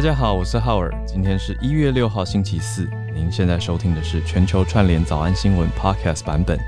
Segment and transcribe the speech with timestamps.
[0.00, 2.88] 大家好，我是浩尔，今天是一月六号星期四。
[3.14, 6.58] 您现在收听的是全球串联早安新闻 Podcast 版本。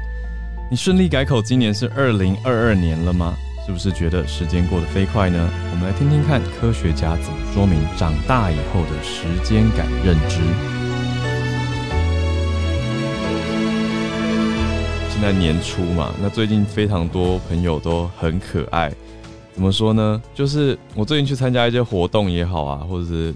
[0.71, 3.35] 你顺利改口，今年是二零二二年了吗？
[3.65, 5.49] 是不是觉得时间过得飞快呢？
[5.71, 10.37] 我们来听听看科学家怎么说明长大以后的时间感认知。
[15.09, 18.93] 现在年初嘛，那最近非常多朋友都很可爱。
[19.55, 20.21] 怎么说呢？
[20.35, 23.35] 就是我最近去参加一些活动也好啊，或者是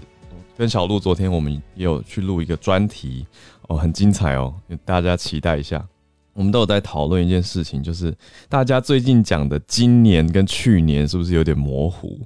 [0.57, 3.25] 跟小鹿昨天我们也有去录一个专题
[3.67, 4.53] 哦，很精彩哦，
[4.83, 5.87] 大家期待一下。
[6.33, 8.13] 我们都有在讨论一件事情，就是
[8.49, 12.19] 大家最近讲的今年跟去年是不是有点模糊？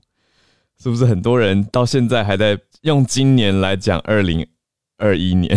[0.81, 4.47] 是不是很多人到现在还在用今年来讲二零
[4.97, 5.49] 二一年，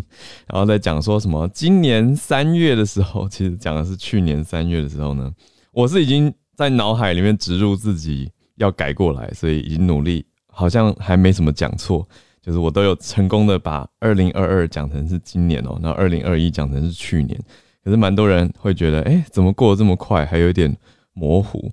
[0.48, 5.30] 然后再讲说什么今年三月的时候，其实讲的是去年三月的时候呢？
[5.72, 6.32] 我是已经。
[6.62, 12.06] 在脑海里面植入自己要改过来，所以已经努力，好像还没什么讲错，
[12.40, 17.38] 就是我都有成功的把二零二二讲成是今年哦，那二零二一讲成是去年，
[17.82, 20.76] 可是蛮多人会觉得，哎，怎么过得这么快，还有一点
[21.14, 21.72] 模糊。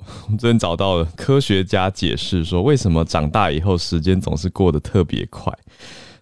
[0.24, 5.52] 我们昨天找到了科学家解释说，为什么长大以后时间总是过得特别快，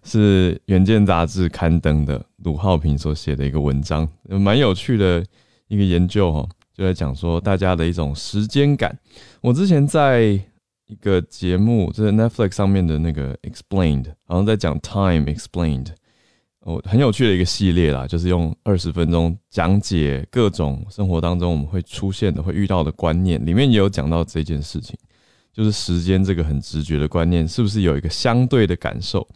[0.03, 5.25] 是《远见》杂志刊登的鲁浩平所写的一个文章，蛮有趣的
[5.69, 6.49] 一个研究哦。
[6.79, 8.97] 就在讲说大家的一种时间感。
[9.41, 10.21] 我之前在
[10.87, 15.87] 一个节目，就是 Netflix 上面的那个 Explained，好像在讲 Time Explained，
[16.61, 23.45] 哦，很有趣的一个系列啦，就是用二十分钟讲解各种生活当中我们会出现的、会遇到的观念。
[23.45, 24.97] 里面也有讲到这件事情，
[25.51, 29.27] 就是时间这个很直觉的观念，是不是有一个相对的感受，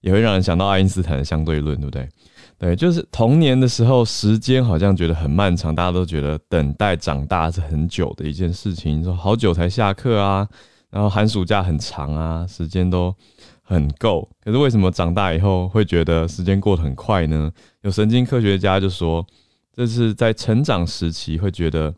[0.00, 2.08] 也会让人想到爱因斯坦的相对论，对不对？
[2.58, 9.02] 对，就是童年的时候，时间好像觉得很漫长，大家都觉得等待长大是很久的一件事情。
[9.04, 10.48] 说好久才下课啊，
[10.90, 13.14] 然后寒暑假很长啊，时间都
[13.62, 14.28] 很够。
[14.42, 17.48] 可是为什么长大以后会觉得时间过得很快呢？
[17.82, 19.24] 有神经科学家就说，
[19.72, 21.94] 这是在成长时期会觉得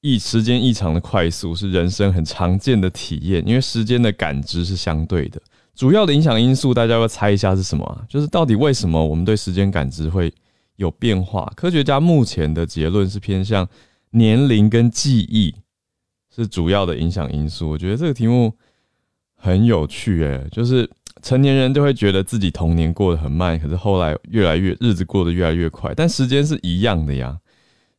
[0.00, 5.40] 异时间异常的快速是人生很常见的体验，因为时间的感知是相对的。
[5.78, 8.02] 主要的影响因素，大家要猜一下是什么啊？
[8.08, 10.34] 就是到底为什么我们对时间感知会
[10.74, 11.48] 有变化？
[11.54, 13.68] 科学家目前的结论是偏向
[14.10, 15.54] 年龄跟记忆
[16.34, 17.70] 是主要的影响因素。
[17.70, 18.52] 我觉得这个题目
[19.36, 20.90] 很有趣，诶，就是
[21.22, 27.38] 成年人就会觉得自己童年过得很慢，可是后来越来越日子过得越来越快，但时间是一样的呀。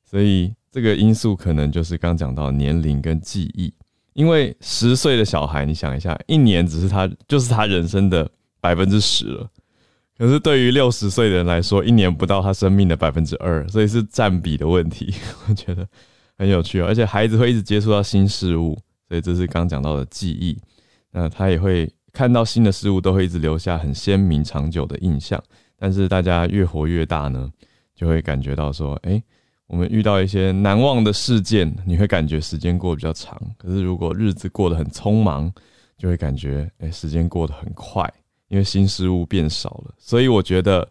[0.03, 3.73] 所以这个因素可能就是刚讲到年龄跟记忆。
[4.13, 9.49] 因为十岁的小孩，你想一下，一年只是他就是他人生的百分之十了。
[10.17, 15.13] 可是对于六十岁的人来说，一年不到他生命的百分之二，所以是占比的问题。
[15.47, 15.87] 我觉得
[16.37, 18.77] 很有趣，而且孩子会一直接触到新事物，
[19.07, 20.57] 所以这是刚讲到的记忆。
[21.11, 25.41] 那他也会看到新的事物，都会一直留下很鲜明、长久的印象。
[25.77, 27.49] 但是大家越活越大呢，
[27.95, 29.23] 就会感觉到说，哎。
[29.69, 33.39] 我们遇到一些难忘的事件，你会感觉时间过得比较长。
[33.55, 35.53] 可是如果日子过得很匆忙，
[35.95, 38.11] 就会感觉哎，时间过得很快，
[38.47, 39.93] 因为新事物变少了。
[39.99, 40.89] 所以我觉得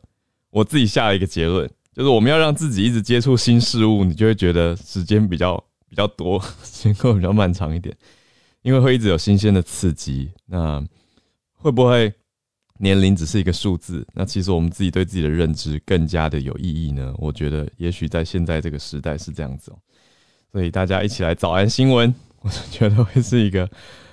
[0.50, 7.92] 我自己下了一个结论，就是我们要让自己一直接触新事物，你就会觉得时间比较比较多，时间过得比较漫长一点，
[8.62, 10.30] 因为会一直有新鲜的刺激。
[10.46, 10.80] 那
[11.52, 12.12] 会不会？
[12.78, 17.12] 年龄只是一个数字，那其实我们自己对自己的认知更加的有意义呢。
[17.18, 19.76] 我觉得也许在现在这个时代是这样子哦，
[20.52, 23.68] 所以大家一起来早安新闻， 我觉得会是一个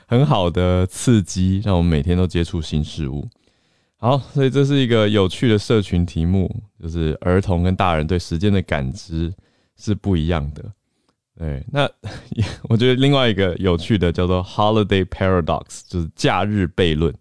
[0.08, 3.28] 很好的刺激，让我们每天都接触新事物。
[3.98, 9.34] 好，所以这是一个有趣的社群题目，就是儿童跟大人对时间的感知
[9.78, 10.64] 是不一样的。
[11.38, 11.90] 对，那
[12.70, 17.14] 我觉得另外一个有趣的叫做 Holiday Paradox，就是假日悖论。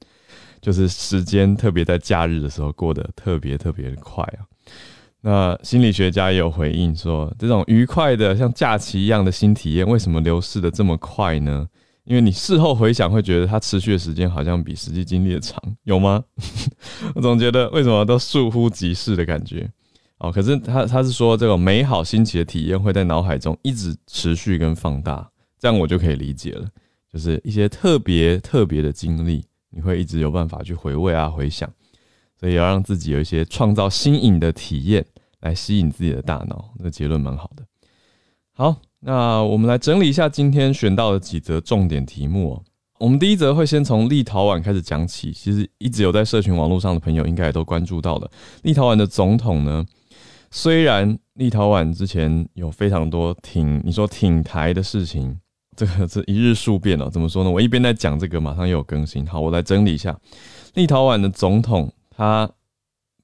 [0.64, 4.40] 就是时间特别在假日的时候过得特别特别的快啊。
[5.20, 11.68] 那心理学家也有回应说，这种愉快的像假期一样的新体验，为什么流逝的这么快呢？
[12.04, 16.24] 因为你事后回想，会觉得它持续的时间好像比实际经历的长，有吗？
[17.14, 19.70] 我总觉得为什么都倏忽即逝的感觉
[20.18, 20.32] 哦。
[20.32, 25.28] 可是他他是说，这种美好新奇的体验会在脑海中一直持续跟放大，
[25.58, 26.66] 这样我就可以理解了，
[27.10, 29.42] 就是一些特别特别的经历。
[29.74, 31.68] 你会一直有办法去回味啊，回想，
[32.38, 35.04] 所以要让自己有一些创造新颖的体验
[35.40, 36.72] 来吸引自己的大脑。
[36.78, 37.64] 那结论蛮好的。
[38.52, 42.62] 好，那我们来整理一下今天选到的几则重点题目哦。
[43.00, 45.32] 我们第一则会先从立陶宛开始讲起。
[45.32, 48.30] 其实一直有在社群网络上的朋友应该也都关注到了，
[48.62, 49.84] 立陶宛的总统呢，
[50.52, 55.40] 虽然立陶宛之前有非常多挺你说挺台的事情。
[55.76, 57.08] 这个是一日数变哦。
[57.10, 57.50] 怎么说呢？
[57.50, 59.26] 我一边在讲这个，马上又有更新。
[59.26, 60.18] 好，我来整理一下。
[60.74, 62.48] 立陶宛的总统他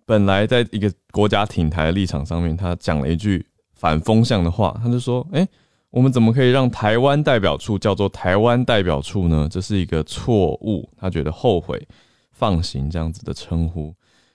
[0.05, 5.47] 本来在一个国家挺台的立场上面，他讲了一句反风向的话，他就说：“哎，
[5.91, 9.49] 我们怎么可以让台湾代表处叫做台湾代表处呢？
[9.51, 11.87] 这是一个错误。”他觉得后悔
[12.33, 13.95] 放行这样子的称呼。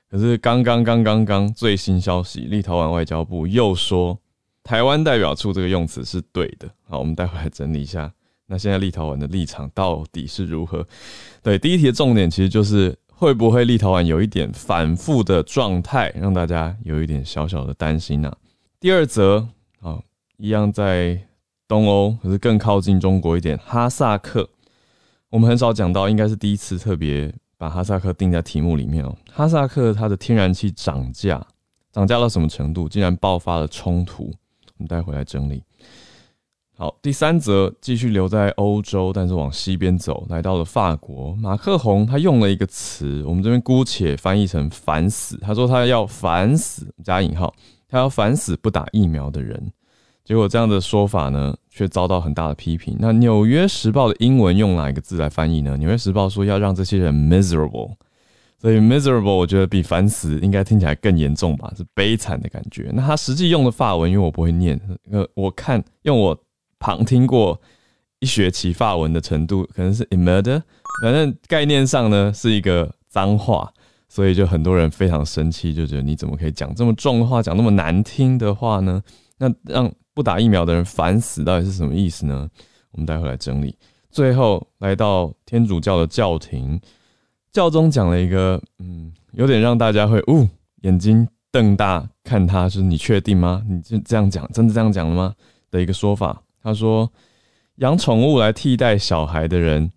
[0.10, 4.18] 可是刚刚刚刚刚最新消息，立陶宛外交部又说。
[4.66, 8.12] 台湾代表处这个用词是对的，好，我们待会来整理一下。
[8.48, 10.86] 那现在立陶宛的立场到底是如何？
[11.44, 18.36] 对，第一题的重点其实就是会不会立陶宛有一点反复的状态，让大家有一点小小的担心呢？
[18.80, 19.48] 第二则，
[19.82, 20.02] 啊，
[20.38, 21.20] 一样在
[21.68, 24.50] 东欧，可是更靠近中国一点，哈萨克，
[25.30, 29.16] 我们很少讲到，应该是第一次特别把哈萨克定在题目里面哦。
[29.32, 31.46] 哈萨克它的天然气涨价，
[31.92, 32.90] 涨价到什么程度？
[32.90, 34.34] 竟然爆发了冲突。
[34.78, 35.64] 我们待会来整理。
[36.78, 41.34] 好，第三则继续留在欧洲，但是往西边走，来到了法国。
[41.36, 45.38] 马克宏他用了一个词，我们这边姑且翻译成“烦死”。
[45.42, 47.54] 他说他要烦死加引号，
[47.88, 49.72] 他要烦死不打疫苗的人。
[50.26, 52.98] 结果这样的说法呢，却遭到很大的批评。
[53.00, 55.76] 那《纽约时报》的英文用哪一个字来翻译呢？
[55.78, 57.94] 《纽约时报》说要让这些人 miserable。
[58.66, 62.90] 所以 miserable 我觉得比烦死应该听起来更严重吧，是悲惨的感觉。
[62.96, 64.76] 那他实际用的法文，因为我不会念，
[65.12, 66.36] 呃，我看用我
[66.80, 67.62] 旁听过
[68.22, 70.60] 一学期法文的程度，可能是 murder，
[71.04, 73.72] 反正概念上呢是一个脏话，
[74.10, 79.00] 所以就很多人非常生气，就觉得你怎么可以讲这么重的话，讲那么难听的话呢？
[79.38, 82.50] 那让不打疫苗的人烦死，到底是什么意思呢？
[82.94, 83.78] 我们待会来整理。
[84.10, 86.82] 最后来到天主教的教廷。
[87.56, 90.46] 教宗讲了一个，嗯，有点让大家会呜
[90.82, 93.64] 眼睛瞪大看他，是你确定吗？
[93.70, 95.34] 你就这样讲，真的这样讲了吗？
[95.72, 96.44] 的一个说法。
[96.62, 97.10] 他说，
[97.76, 99.90] 养宠物来替代小孩的人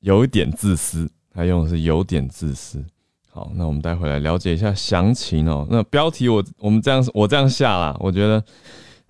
[0.00, 2.84] 有一点自私，他用的是有点自私。
[3.30, 5.64] 好，那我们待会来了解一下详情哦。
[5.70, 8.42] 那标题我我们这样我这样下啦，我觉得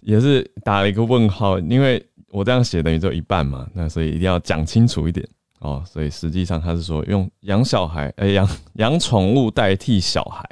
[0.00, 5.26] 也是打了一个问号，因为我这样写等于只有一半嘛，那所以一定要讲清楚一点。
[5.62, 10.44] 哦，所以实际上他是说用养小孩，哎，养 养宠物代替小孩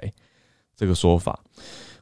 [0.76, 1.38] 这个说法，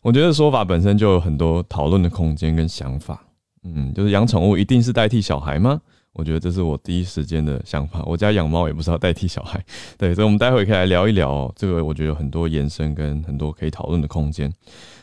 [0.03, 3.25] 我觉得说法本身就有很多讨论的空间跟想法。
[3.65, 5.81] 嗯，就是养宠物一定是代替小孩吗？
[6.13, 8.03] 我觉得这是我第一时间的想法。
[8.05, 9.63] 我家养猫也不是要代替小孩，
[9.97, 11.85] 对，所以我们待会可以来聊一聊这个。
[11.85, 14.53] 我觉得有很多延伸跟很多可以讨论的空间。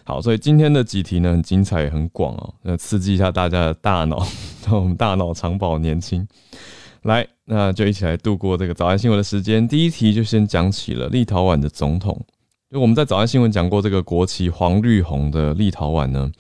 [0.04, 4.26] 好，所以今天的几题呢很精彩也很广哦，那刺激一下大家的大脑，
[4.66, 6.28] 让 我们大脑长保年轻。
[7.06, 9.68] 来，那就一起来度过这个早安新闻的时间。
[9.68, 12.20] 第一题就先讲起了立陶宛的总统。
[12.72, 16.32] 就我们在早安新闻讲过，这个国旗黄绿红的立陶宛呢，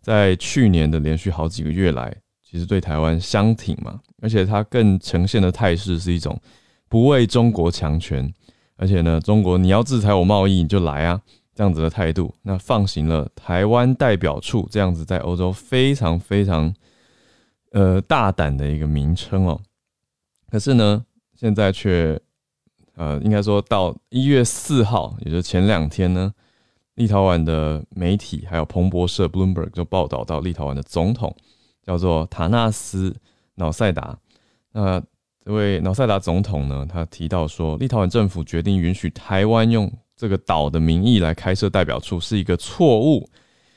[0.00, 2.14] 在去年的连续好几个月来，
[2.48, 6.40] 其实对台湾相挺嘛，而且它更呈现的态势是一种
[6.88, 8.32] 不畏中国强权，
[8.76, 11.20] 而且呢，中国你要制裁我贸易，你就来啊，
[11.52, 12.32] 这样子的态度。
[12.42, 16.72] 那放行了台湾代表处这样子在欧洲非常非常
[17.72, 19.60] 呃大胆的一个名称哦。
[20.52, 21.02] 可是呢，
[21.34, 22.20] 现在却，
[22.94, 26.30] 呃，应该说到一月四号，也就是前两天呢，
[26.96, 31.34] 立陶宛的媒体还有彭博社 （Bloomberg） 就报道到，立陶宛的总统
[31.82, 33.16] 叫做塔纳斯
[33.54, 34.18] 瑙塞达。
[34.72, 35.02] 那
[35.42, 43.26] 这位瑙塞达总统呢，他提到说，立陶宛政府决定允许台湾用这个岛的名义来开设代表处是一个错误，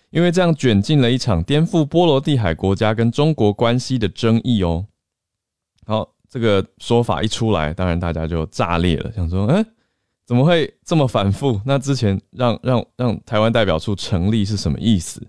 [0.09, 4.87] 因为这样卷进了一场颠覆波罗的海国家跟中国关系的争议哦。
[5.85, 6.14] 好。
[6.35, 9.65] 这个说法一出来，当然大家就炸裂了，想说，哎，
[10.25, 11.61] 怎么会这么反复？
[11.65, 15.25] 那之前让让让台湾代表处成立是什么意思？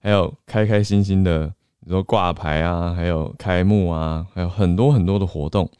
[0.00, 1.46] 还有开开心心的，
[1.86, 5.70] 你说挂牌啊，还有开幕啊，还有很多很多的活动。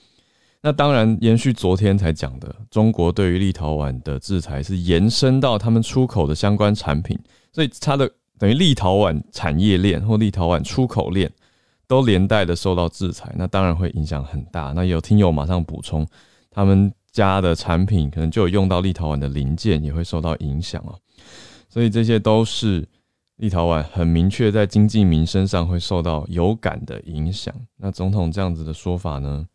[0.63, 7.19] 那当然延续昨天才讲的，中国对于立陶宛的制裁是延伸到他们出口的相关产品，
[7.53, 8.09] 所以它的
[8.39, 11.29] 等于立陶宛产业链或立陶宛出口链。
[11.89, 14.73] 都连带的受到制裁，那当然会影响很大。
[14.77, 16.07] 那有听友马上补充，
[16.51, 20.95] 他们家的产品可能就有用到立陶宛的零件，也会受到影响哦。
[21.69, 22.87] 所以这些都是
[23.37, 27.55] 立陶宛很明确在经济民生上会受到有感的影响。
[27.79, 29.47] 那总统这样子的说法呢，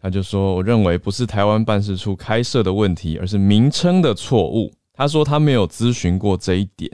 [0.00, 6.90] 他就说：“我认为不是台湾办事处开设的问题，而是名称的错误。”他说他没有咨询过这一点。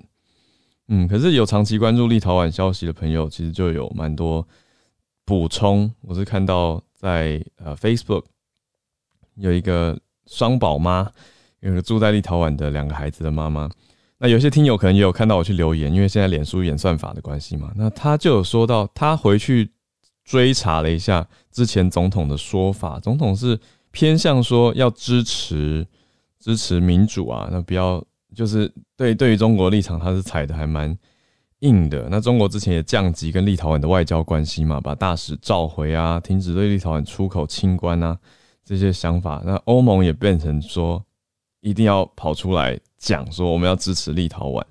[0.89, 4.47] 嗯，可是有长期关注立陶宛消息的朋友，其实就有蛮多。
[5.25, 8.25] 补充，我是看到在呃 Facebook
[9.37, 11.11] 有一个双宝妈，
[11.61, 13.69] 有一个住在立陶宛的两个孩子的妈妈。
[14.19, 17.73] 那有些听友可能也有看到我去留言，因为现在脸书演算法的关系嘛。
[17.77, 19.71] 那他就有说到，他回去
[20.25, 23.59] 追查了一下之前总统的说法，总统是
[23.91, 25.87] 偏向说要支持
[26.39, 28.03] 支持民主啊，那不要
[28.35, 30.97] 就是对对于中国立场，他是踩的还蛮
[31.65, 32.07] 硬的。
[32.11, 38.17] 那中国之前也降级跟立陶宛的外交关系嘛，把大使召回啊，停止对立陶宛出口清关啊
[38.65, 39.43] 这些想法。
[39.45, 41.03] 那欧盟也变成说
[41.61, 44.63] 一定要跑出来讲说我们要支持立陶宛。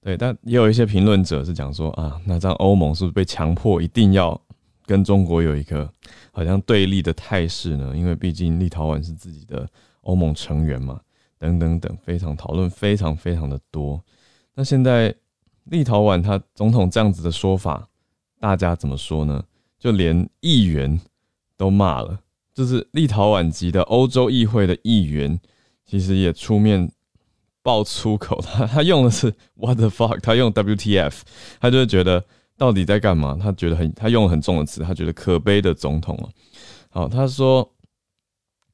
[0.00, 4.38] 对，但也有一些评论者是讲说啊，那这样欧盟是不是被强迫一定要
[4.84, 5.90] 跟中国有一个
[6.30, 7.94] 好像对立的态势呢？
[7.96, 9.66] 因为毕竟立陶宛是自己的
[10.02, 11.00] 欧盟成员嘛，
[11.38, 13.98] 等等等，非常讨论非常非常的多。
[14.54, 15.14] 那现在
[15.64, 17.88] 立陶宛他总统这样子的说法，
[18.40, 19.44] 大家怎么说呢？
[19.78, 21.00] 就连议员
[21.56, 22.20] 都骂了，
[22.54, 25.38] 就是立陶宛籍的欧洲议会的议员，
[25.84, 26.90] 其实也出面。
[27.64, 31.22] 爆粗口，他 他用的是 What the fuck，他用 WTF，
[31.58, 32.22] 他就是觉得
[32.58, 33.38] 到底在干嘛？
[33.40, 36.28] 他觉得很，他用了很重的词，他觉得可悲的总统了。
[36.90, 37.66] 好，他说，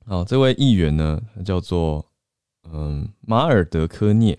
[0.04, 2.04] 好，这位议员呢，他叫做
[2.64, 4.36] 嗯马尔德科涅，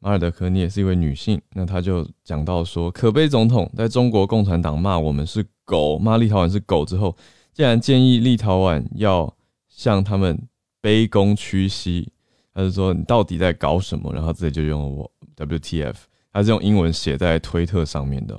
[0.00, 1.40] 马尔德科涅是一位女性。
[1.52, 7.16] 那他就讲到说，可悲总统在中国共产党骂我们是狗，骂立陶宛是狗之后，
[7.52, 9.32] 竟然建议立陶宛要
[9.68, 10.48] 向他们
[10.82, 12.12] 卑躬屈膝。
[12.52, 14.12] 他就说你到底在搞什么？
[14.12, 15.94] 然后自己就用了我 WTF，
[16.32, 18.34] 他是用英文写在推特上面的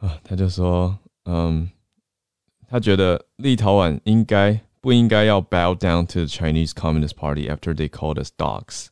[0.00, 0.18] 啊。
[0.24, 1.70] 他就说，嗯，
[2.68, 8.86] 他觉得立陶宛应该不应该要 bow down to the Chinese Communist Party after they called us dogs？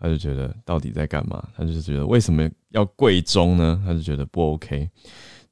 [0.00, 1.46] 他就觉得到底在干嘛？
[1.54, 3.80] 他就是觉得为什么要跪中呢？
[3.84, 4.88] 他就觉得不 OK。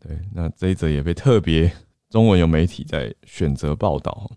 [0.01, 1.71] 对，那这一则也被特别
[2.09, 4.31] 中文有媒体在选择报道。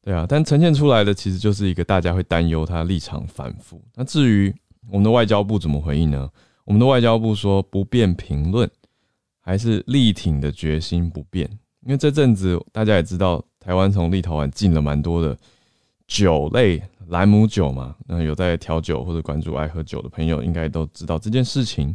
[0.00, 3.80] 对啊，但呈现出来的其实就是一个大家会担忧他立场反复。
[3.94, 4.52] 那至于
[4.88, 6.28] 我们的外交部怎么回应呢？
[6.64, 8.68] 我们的外交部说不便评论，
[9.40, 11.48] 还是力挺的决心不变。
[11.84, 15.36] 因为这阵子大家也知道，台湾从立陶宛进了蛮多的
[16.12, 17.96] 酒类，兰姆酒嘛。
[18.06, 21.94] 那有在调酒或者关注爱喝酒的朋友，应该都知道这件事情。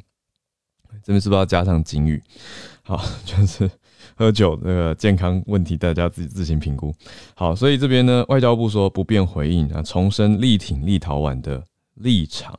[1.04, 2.22] 这边是不是要加上警语？
[2.82, 3.70] 好，就是。
[4.16, 6.92] 喝酒那个健康问题，大家自己自行评估。
[7.36, 11.64] 好，所以这边呢，外交部说不便回应啊，重申力挺立陶宛的
[11.96, 12.58] 立场。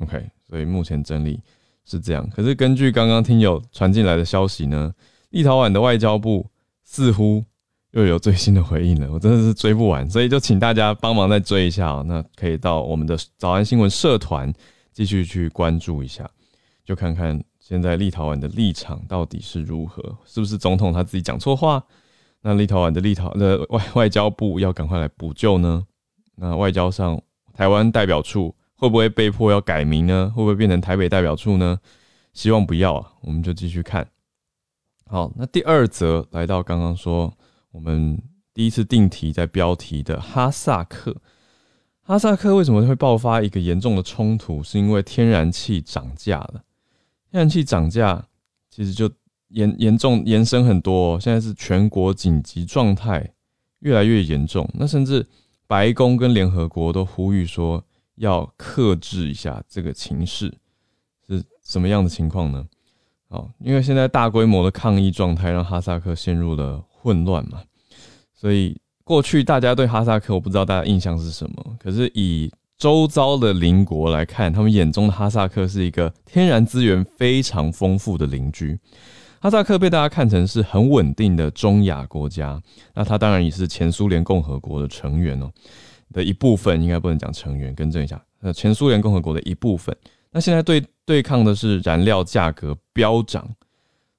[0.00, 1.40] OK，所以目前整理
[1.84, 2.28] 是这样。
[2.30, 4.92] 可是根据刚刚听友传进来的消息呢，
[5.30, 6.46] 立陶宛的外交部
[6.84, 7.44] 似乎
[7.92, 12.04] 又有最新的回应了，我真的是追不完，所以就请大家帮忙再追一下哦。
[12.06, 14.52] 那可以到我们的早安新闻社团
[14.92, 16.28] 继续去关注一下，
[16.84, 17.42] 就看看。
[17.60, 20.02] 现在立陶宛的立场到底是如何？
[20.24, 21.80] 是不是总统他自己讲错话？
[22.42, 25.86] 那立陶宛的立陶的外外交部要赶快来补救呢？
[26.34, 27.20] 那外交上
[27.54, 30.32] 台湾代表处会不会被迫要改名呢？
[30.34, 31.78] 会不会变成台北代表处呢？
[32.32, 34.04] 希望不要啊，我们就继续看。
[35.06, 37.32] 好，那第二则来到刚刚说
[37.72, 38.20] 我们
[38.52, 41.16] 第一次定题在标题的哈萨克，
[42.02, 44.62] 哈萨克为什么会爆发一个严重的冲突？
[44.62, 46.64] 是因为天然气涨价了。
[47.30, 48.26] 天然气涨价，
[48.68, 49.08] 其实就
[49.48, 51.18] 严严重延伸很多。
[51.20, 53.32] 现在是全国紧急状态，
[53.78, 54.68] 越来越严重。
[54.74, 55.24] 那甚至
[55.68, 57.84] 白宫跟联合国都呼吁说，
[58.16, 60.52] 要克制一下这个情势，
[61.28, 62.66] 是什么样的情况呢？
[63.28, 67.62] 哦，因为现在大规模的抗议状态让哈萨克陷入了混乱嘛。
[68.34, 78.78] 所以过去大家对哈萨克，我不知道大家印象是什么，可是以周遭的邻国来看，他们眼中的哈萨克是一个天然资源非常丰富的邻居。
[79.40, 82.60] 哈萨克被大家看成是很稳定的中亚国家，
[82.94, 85.50] 那它当然也是前苏联共和国的成员哦
[86.12, 89.96] 的一部分，应该不能讲成员，更正一下，呃，前苏联共和国的一部分。
[90.30, 93.48] 那现在对对抗的是燃料价格飙涨，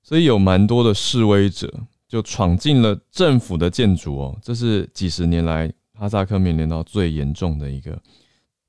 [0.03, 1.71] 所以有蛮多的示威者
[2.11, 7.97] 就闯进了政府的建筑哦，这是几十年来哈萨克面临到最严重的一个。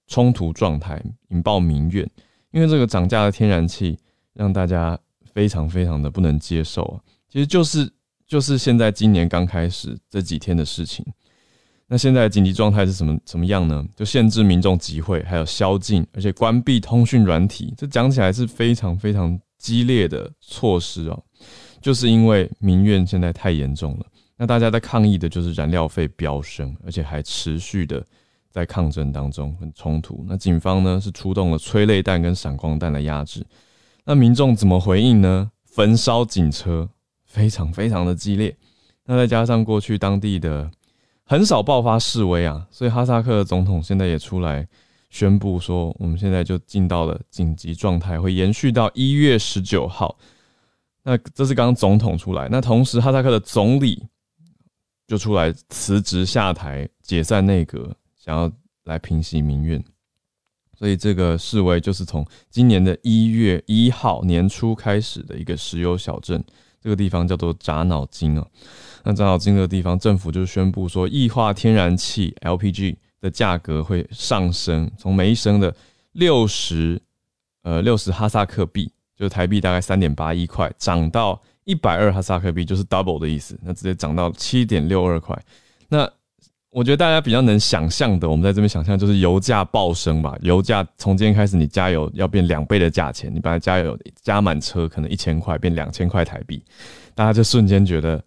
[0.08, 2.06] 冲突状态引爆民怨，
[2.50, 3.98] 因为这个涨价的天然气
[4.34, 4.98] 让大家
[5.32, 7.00] 非常非常的不能接受啊！
[7.30, 7.90] 其实就是
[8.26, 11.06] 就是现在今年刚开始这几天的事情。
[11.86, 13.82] 那现在紧急状态是什么什么样呢？
[13.96, 17.72] 就限制民众集会，还有宵禁，而且关闭通讯软体。
[17.78, 21.24] 这讲起来是非常非常激烈的措施哦，
[21.82, 24.06] 就是因为民怨现在太严重了。
[24.38, 28.02] 那大家在抗议的就是燃料费飙升，而且还持续的。
[28.54, 33.42] 在抗争当中很冲突，那警方呢是出动了催泪弹跟闪光弹来压制，
[34.04, 35.50] 那民众怎么回应呢？
[35.64, 36.86] 焚烧警车，
[37.24, 38.54] 非常非常的激烈。
[39.06, 40.70] 那再加上过去当地的
[41.24, 44.68] 很少爆发示威啊，所以哈萨克总统现在也出来
[45.08, 50.18] 宣布说，我们现在就进到了紧急状态，会延续到一月十九号。
[51.04, 54.06] 那这是刚总统出来，那同时哈萨克的总理
[55.06, 58.50] 就出来辞职下台，解散内阁，想要
[58.84, 59.82] 来平息民怨。
[60.78, 66.42] 所以这个示威就是从今年的一月一号年初开始的一个石油小镇，
[66.80, 68.46] 这个地方叫做扎脑金啊。
[69.04, 75.74] 那扎脑金这个地方，政府就宣布说，液化天然气 LPG 的价格会上升，从每一升的
[76.12, 77.00] 六十
[77.62, 85.38] 呃六十哈萨克币，就是台币大概三点八一块，涨到一百二哈萨克币，就是 double 的意思，那直接涨到七点六二块。
[85.88, 86.10] 那
[86.70, 90.34] 我觉得大家比较能想象的，我们在这边想象就是油价暴升吧。
[90.40, 96.64] 油价从今天开始，你加油要变两倍的价钱，你本来加油加满车可能一千块，变两千块台币，
[97.14, 98.24] 大家就瞬间觉得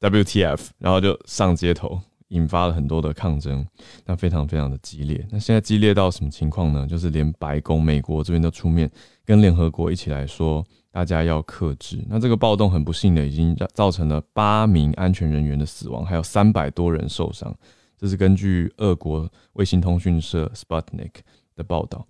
[0.00, 3.66] WTF，然后就上街头，引发了很多的抗争，
[4.04, 5.26] 那非常非常的激烈。
[5.30, 6.86] 那现在激烈到什么情况呢？
[6.86, 8.90] 就是连白宫、美国这边都出面
[9.24, 12.04] 跟联合国一起来说，大家要克制。
[12.08, 17.54] 那这个暴动很不幸的，已经造成了八名安全人员的死亡，还有三百多人受伤。
[17.96, 21.10] 这是根据俄国卫星通讯社 Sputnik
[21.56, 22.06] 的报道。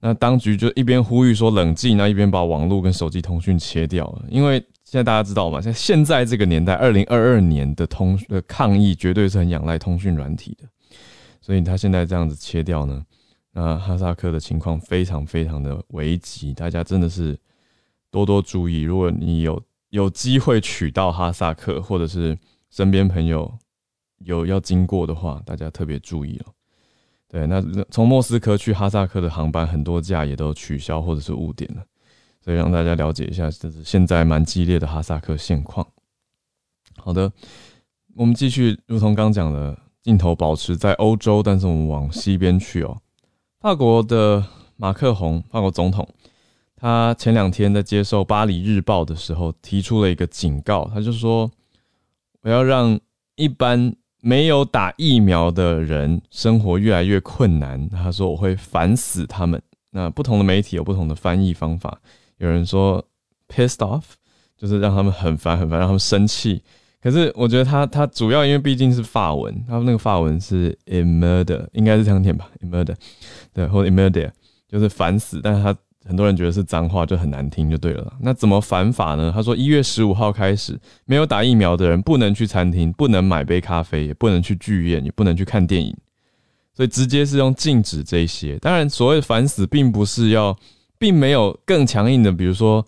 [0.00, 4.24] 那当局就一边呼吁说冷静，那一边把网络跟手机通讯切掉了。
[4.28, 5.58] 因为现在大家知道吗？
[5.58, 10.68] 像现在这个年代，二零二二年的通的抗议绝对是很仰赖通讯软体的。
[11.40, 13.02] 所以他现在这样子切掉呢，
[13.52, 17.34] 那哈萨克的情况非常非常的危急，大家真的是
[18.10, 18.82] 多多注意。
[18.82, 19.58] 如果你有
[19.88, 23.50] 有机会取到哈萨克，或者是身边朋友。
[24.24, 26.52] 有要经过的话，大家特别注意哦。
[27.28, 31.82] 对，那从莫斯科去哈萨克的航班很多架也都取消或者是误点了，
[32.44, 35.86] 所以让大家了解一下，就是现在蛮激烈的哈萨克现况。
[36.96, 37.32] 好的，
[38.14, 42.98] 我们继续，如同刚讲的，镜头保持在欧洲，但是我们往西边去哦。
[43.60, 44.44] 法国的
[44.76, 46.08] 马克宏，法国总统，
[46.76, 51.50] 他前两天在接受《巴黎日报》的时候提出了一个警告，他就说
[52.42, 52.98] ：“我要让
[53.36, 53.94] 一般。”
[54.24, 57.88] 没有打疫苗的人生活越来越困难。
[57.88, 62.00] 他说：“我会烦死他们。”那不同的媒体有不同的翻译方法。
[62.46, 63.04] 有人说
[63.48, 64.02] “pissed off”，
[64.56, 66.62] 就是让他们很烦很烦，让他们生气。
[67.02, 72.94] 可是我觉得他他主要因为毕竟是法文，他那个法文是 “immurder”，应该是这样念吧，“immurder”，
[73.52, 74.30] 对，或者 “immurder”，
[74.68, 75.40] 就是烦死。
[75.42, 75.76] 但是他。
[76.04, 78.12] 很多人觉得是脏话，就很难听，就对了。
[78.18, 79.30] 那怎么反法呢？
[79.32, 85.96] 他说，一月十五号开始，没有打疫苗的人不能去餐厅，不能买杯咖啡，也不能去剧院，也不能去看电影。
[86.74, 88.58] 所以直接是用禁止这些。
[88.58, 90.58] 当然，所谓反死，并不是要，
[91.02, 92.86] 并没有更强硬的，比如说，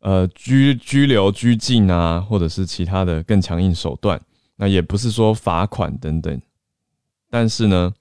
[0.00, 4.20] 呃，拘拘留、拘禁啊，或者是其他的更强硬手段。
[4.56, 6.42] 那也不是说罚款等等。
[7.30, 7.94] 但是呢，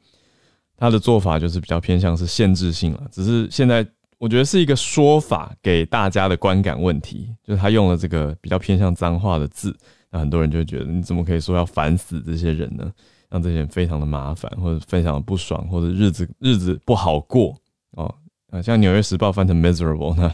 [0.76, 3.86] 他的做法就是比较偏向是限制性了，只是现在。
[4.18, 9.76] 我觉得是一个说法给大家的观感问题，就是他用了这个比较偏向脏话的字，
[10.12, 12.92] 那很多人就觉得你怎么可以说要烦死这些人呢？
[13.30, 17.60] 让这些人非常的麻烦，或者非常的不爽，或者日子日子不好过。
[18.52, 20.28] 啊，像《纽约时报》翻成 miserable 那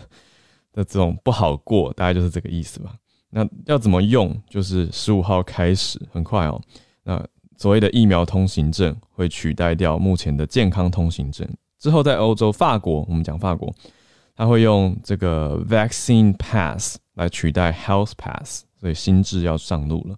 [0.74, 2.94] 的这种不好过，大概就是这个意思吧。
[3.30, 4.36] 那要怎么用？
[4.50, 6.62] 就是十五号开始，很快哦。
[7.04, 7.26] 那
[7.58, 11.48] 所谓的疫苗通行证会取代掉目前的健康通行证。
[11.80, 13.74] 之后，在欧洲，法国，我们讲法国，
[14.36, 20.16] 他会用这个 vaccine pass 来取代 health pass，所以新制要上路了。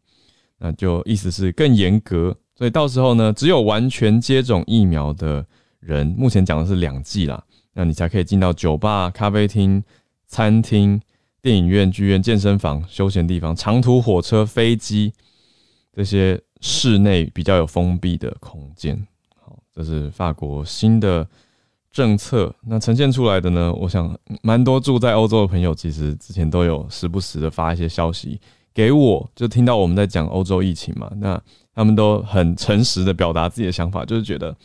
[0.57, 5.45] 那就意思是更严格，所以到时候呢，只有完全接种疫苗的
[5.79, 7.41] 人，目前讲的是两剂啦，
[7.73, 9.83] 那你才可以进到酒吧、咖啡厅、
[10.27, 11.01] 餐厅、
[11.41, 15.13] 电影院、剧院、健身房、休闲地方、长途火车、飞机
[15.93, 19.07] 这些室内比较有封闭的空间。
[19.35, 21.27] 好，这是法国新的。
[21.91, 23.73] 政策那呈现出来的呢？
[23.73, 28.39] 我想蛮多住在欧洲的朋友，其实之前都有时不时的发一些消息
[28.75, 31.11] 给我，就听到我们在讲欧洲疫情嘛。
[31.17, 31.41] 那
[31.73, 34.55] 他们都很诚实的表达自己的想法，就是觉得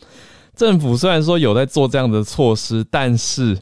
[0.55, 3.57] 政府虽然说有在做这样的措施，但是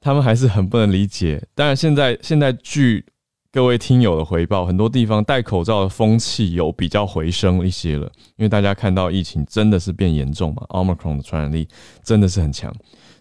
[0.00, 1.42] 他们还是很不能理解。
[1.54, 3.04] 当然，现在现在据
[3.52, 8.04] 各位听友的回报，很多地方戴口罩的风气有比较回升一些了，
[8.36, 11.68] 因为大家看到疫情真的是变严重嘛，Omicron 的传染力
[12.02, 12.74] 真的是很强，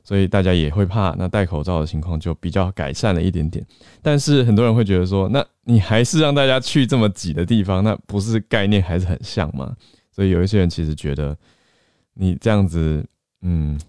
[0.04, 3.63] 所以大家也会怕，那戴口罩的情况就比较改善了一点点。
[4.02, 9.76] 但是很多人会觉得说，那你还是让大家去这么挤的地方，那不是概念还是很像吗？
[10.12, 11.38] 所以有一些人其实觉得
[12.13, 13.06] 你这样子，
[13.41, 13.80] 嗯。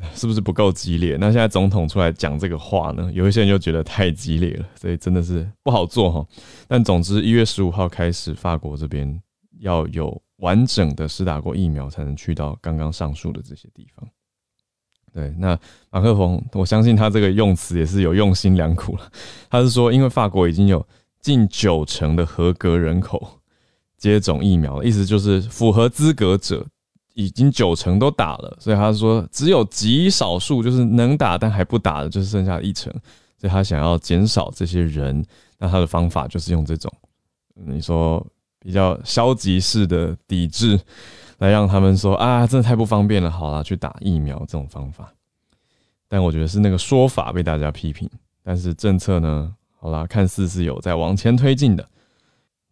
[0.14, 1.16] 是不是不够激烈？
[1.18, 3.10] 那现在总统出来讲这个话呢？
[3.12, 6.24] 有一些人就觉得太激烈了，所以真的是不好做哈。
[6.68, 9.20] 但总之，一月十五号开始，法国这边
[9.58, 14.08] 要有完整的施打过疫苗，才能去到刚刚上述的这些地方。
[15.12, 15.58] 对，那
[15.90, 19.10] 马克龙，我相信他这个用词也是有用心良苦了。
[19.50, 20.86] 他是说，因为法国已经有
[21.20, 23.40] 近九成的合格人口
[23.96, 26.64] 接种疫苗，意思就是符合资格者
[27.18, 32.92] 已经九成都打了，所以他说只有极少数就是能打但还不打的，就是剩下一成，
[33.36, 35.24] 所以他想要减少这些人。
[35.58, 36.92] 那他的方法就是用这种
[37.54, 38.24] 你说
[38.60, 40.78] 比较消极式的抵制。
[41.38, 45.08] 来让他们说啊，真的太不方便了，好了，去打疫苗这种方法。
[46.08, 48.10] 但我觉得是那个说法被大家批评，
[48.42, 51.88] 但是政策呢，好啦，看似是有在往前推进的。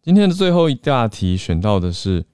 [0.01, 2.25] 今天的最后一大题选到的是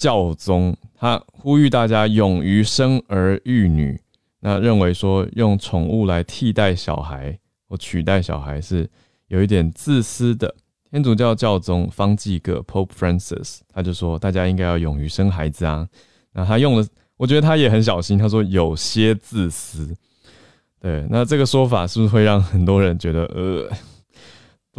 [0.00, 4.00] 教宗，他呼吁大家勇于生儿育女，
[4.40, 8.88] 那认为说用宠物来替代小孩或取代小孩是
[9.28, 10.52] 有一点自私的。
[10.90, 15.86] 天主教教宗方济各 Pope Francis，他就说大家应该要勇于生孩子啊。
[16.32, 16.86] 那他用了，
[17.18, 18.18] 我觉得他也很小心。
[18.18, 19.94] 他说有些自私，
[20.80, 21.06] 对。
[21.10, 23.70] 那这个说法是不是会让很多人觉得呃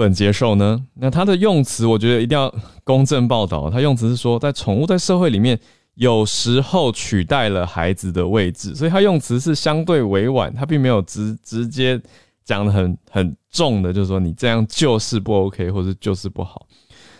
[0.01, 0.83] 本接受呢？
[0.95, 3.69] 那他的用词，我觉得一定要公正报道。
[3.69, 5.59] 他用词是说，在宠物在社会里面
[5.93, 12.01] 有时候取代了孩子的位置，所以他用词是相对委婉，他并没有直直接。
[12.43, 16.65] 讲的很很重的，就是说你这样就是不 OK，或者就是不好。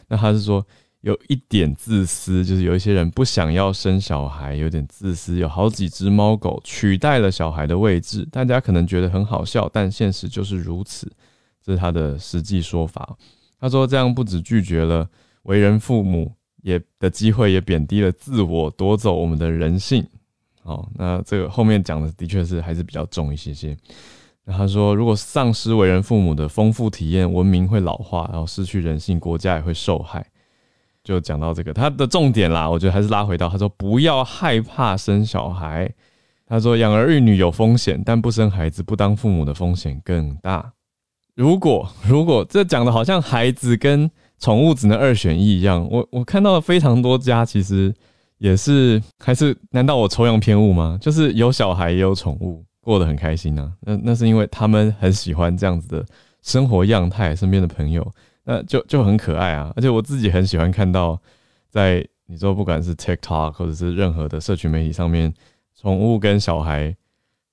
[0.10, 0.66] 那他是说
[1.02, 8.28] 有一点自私，就是有一些人不想要生小孩，有点自私，有好几只猫狗取代了小孩的位置。
[8.32, 11.10] 大家可能觉得很好笑，但现实就是如此。
[11.64, 13.16] 这是他的实际说法。
[13.60, 15.08] 他说这样不止拒绝了
[15.44, 20.06] 为人父母也的机会，也贬低了自我，夺走我们的人性。
[20.64, 23.78] 好，那这个后面讲的的确是还是比较重一些些。
[24.46, 30.26] 他说：“如果丧失为人父母的丰富体验，文明会老化，然后失去人性，国家也会受害。”
[31.04, 35.92] 就讲到这个，他的重点啦，我觉得还是拉回到他说：“不要害怕生小孩。”
[36.48, 40.74] 他说：“养儿育女有风险，但不生孩子、不当父母的风险更大。”
[41.36, 47.94] 如果如果这讲的好像孩子跟宠物只能二选一一样，我我看到了非常多家其实
[48.38, 50.98] 也是还是难道我抽样偏误吗？
[51.02, 52.64] 就是有小孩也有宠物。
[52.84, 56.04] 过得很开心啊，那那是因为他们很喜欢这样子的
[56.42, 58.12] 生活样态，身边的朋友
[58.44, 61.22] 那就就很可爱啊，而且我自己很喜欢看到，
[61.70, 65.32] 在你说不管是 TikTok 或者是任何的社群媒体上面，
[65.80, 66.96] 宠物跟小孩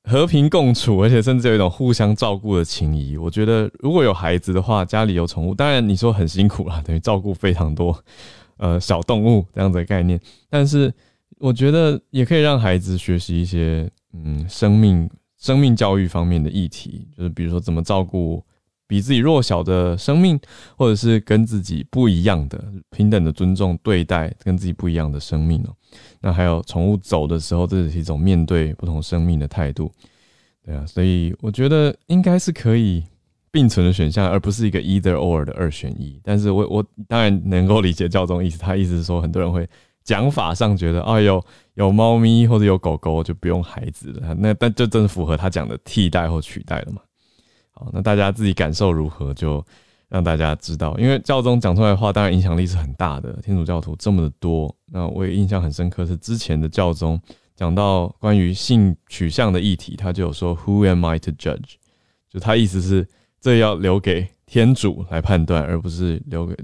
[0.08, 3.16] 和平共处，而且甚至有一种互相照顾的情谊。
[3.16, 7.96] 我觉得如果有孩子的话，家里有宠物，当然你说很辛苦啦， 等于照顾非常多
[8.56, 10.18] 呃小动物这样子的概念，
[10.48, 10.92] 但是
[11.38, 15.08] 我觉得也可以让孩子学习一些嗯生命。
[15.40, 18.44] 生命教育方面的议题，就是比如说怎么照顾
[18.88, 20.36] 比自己弱小的生命，
[20.76, 25.70] 或者是跟自己不一样的平等的尊重对待跟自己不一样的生命哦。
[26.20, 29.90] 那还有宠物走的时候，这是一种面对不同生命的态度。
[30.64, 33.02] 对啊，所以我觉得应该是可以
[33.50, 36.20] 并存的选项，而不是一个 either or 的二选一。
[36.22, 39.68] 但是我我当然能够理解教宗意思，他意思是说很多人会。
[40.04, 47.02] 讲法上觉得，哎呦，有猫咪或者有狗狗就不用孩子了，那但就真的符合他讲的替代或取代了嘛？
[47.72, 49.62] 好，那大家自己感受如何，就
[50.08, 50.96] 让大家知道。
[50.98, 53.32] 因为教宗讲出来的话，当然影响力是很大的。
[53.42, 57.20] 天主教徒这么的多，那我也印象很深刻，是之前的教宗
[57.54, 61.74] 讲到关于性取向的议题，他就有说，Who am I to judge？
[62.30, 63.06] 就他意思是，
[63.40, 66.54] 这要留给天主来判断，而不是留给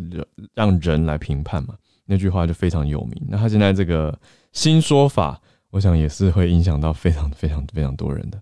[0.55, 1.75] 让人来评判嘛。
[2.07, 3.27] 那句话就非常有名。
[3.29, 4.17] 那他现在这个
[4.53, 8.39] 新说法，我想也是会影响到非常非常非常多人的。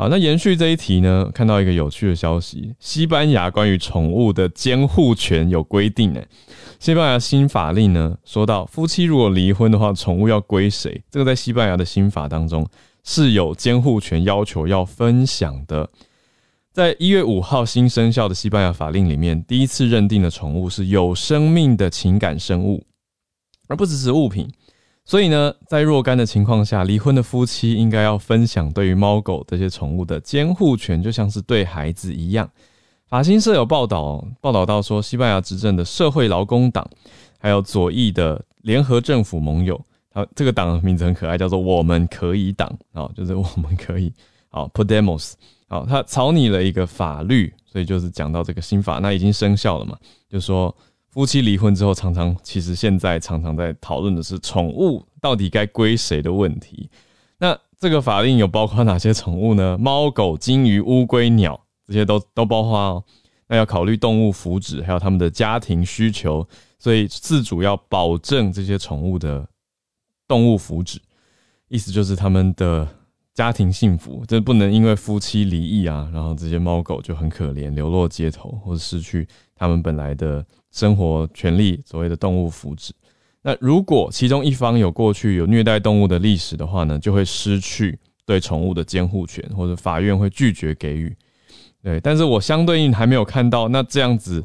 [0.00, 6.14] 好，那延续这一题呢，看到一个有趣的消息：西班牙关于宠物的监护权有规定。
[6.14, 6.26] 诶，
[6.78, 11.02] 西班牙新法令呢，说到夫妻如果离婚的话，宠物要归谁？
[11.10, 12.66] 这个在西班牙的新法当中
[13.04, 15.90] 是有监护权要求要分享的。
[16.72, 22.82] 在一月五号新生效的西班牙法令里面，第一次认定的宠物是有生命的情感生物。
[23.68, 24.48] 而不只是物品，
[25.10, 32.48] 所以呢，在若干的情况下，离婚的夫妻应该要分享对于猫狗这些宠物的监护权，就像是对孩子一样。
[33.08, 36.88] 法新社有报道，报道到说，西班牙执政的社会劳工党，
[37.40, 44.12] 还有左翼的联合政府盟友，他，这个党的名字很可爱，叫做“我们可以党”啊，就是我们可以，
[44.48, 45.32] 好，Podemos，
[45.66, 49.98] 好，他草拟了一个法律，所以就是讲到这个新法，那已经生效了嘛，
[50.30, 50.72] 就说。
[51.10, 56.88] 夫妻离婚之后，常常其实现在常常在讨论的是宠物到底该归谁的问题。
[57.38, 59.76] 那这个法令有包括哪些宠物呢？
[59.80, 63.04] 猫、狗、金鱼、乌龟、鸟，这些都都包括哦。
[63.48, 66.46] 那要考虑动物福祉，还有他们的家庭需求，
[66.78, 69.48] 所以自主要保证这些宠物的
[70.28, 70.98] 动物福祉。
[71.66, 72.86] 意思就是他们的
[73.34, 79.26] 家庭幸福，这不能因为夫妻离异啊，然后这些猫狗就很可怜，流落街头，或者失去
[79.60, 80.42] 他们本来的
[80.72, 82.92] 生活权利，所谓的动物福祉。
[83.42, 91.14] 那如果其中一方有过去有虐待动物的历史的话呢，就会失去对宠物的监护权，或者法院会拒绝给予。
[91.82, 94.42] 对，但是我相对应还没有看到那这样子，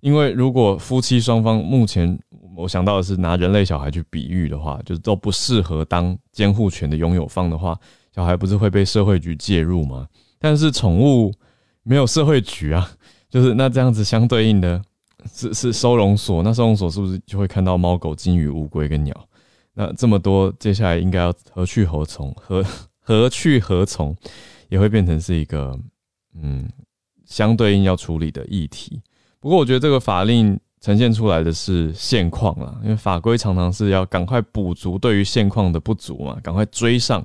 [0.00, 2.18] 因为如果夫妻双方目前
[2.56, 7.78] 我想到的是拿人类小孩去比喻的话，就是都不适合当监护权的拥有方的话，
[8.14, 10.08] 小孩不是会被社会局介入吗？
[10.38, 11.34] 但是宠物
[11.82, 12.90] 没有社会局啊，
[13.38, 14.82] 就是那这样子相对应的。
[15.34, 19.28] 是是收容所，那收容所是不是就会看到猫狗、金鱼、乌龟跟鸟？
[19.74, 22.32] 那这么多，接下来应该要何去何从？
[22.36, 22.64] 何
[23.00, 24.16] 何去何从？
[24.68, 25.76] 也会变成是一个
[26.40, 26.68] 嗯
[27.26, 29.02] 相对应要处理的议题。
[29.40, 37.22] 不过，我觉得这个法令呈现出来的是现况啦，因为法规常常是要赶快补足对于现况的不足嘛，赶快追上，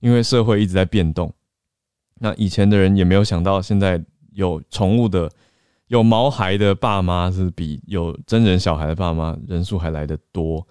[0.00, 1.32] 因为社会一直在变动。
[2.20, 3.98] 那以前的人也没有想到，现在
[4.34, 5.28] 有宠物的。
[5.90, 10.64] 有毛孩的爸妈是比有真人小孩的爸妈人数还来得多。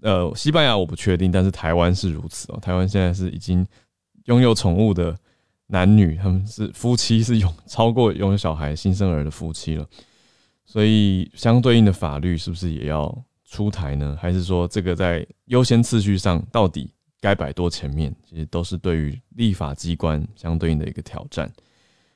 [0.00, 2.58] 呃，西班牙我不确定，但是台湾是如此哦。
[2.58, 3.66] 台湾现在是已经
[4.24, 5.14] 拥有宠物的
[5.66, 9.86] 男女，他们是夫妻，是拥超过拥有小孩新生儿的夫妻了。
[10.64, 14.16] 所以相对应的法律是不是也要出台呢？
[14.18, 18.10] 还是说这个在优先次序上到底该摆多前面？
[18.26, 21.52] 其实都是对于立法机关相对应的一个挑战。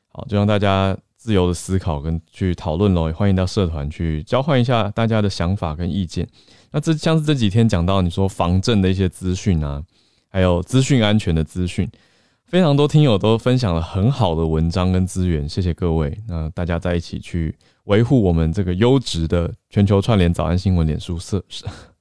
[0.08, 0.96] 好，就让大家。
[1.26, 6.24] 自由的思考跟去讨论喽，也欢迎到社团去交换一下大家的想法跟意见。
[6.70, 9.82] 那这像是这几天讲到你说防震的一些资讯啊，
[10.28, 11.90] 还有资讯安全的资讯，
[12.44, 16.16] 非常多听友都分享了很好的文章跟资源，谢谢各位。
[16.28, 17.52] 那大家在一起去
[17.86, 21.44] 维护我们这个优质的全球串联早安新闻脸书社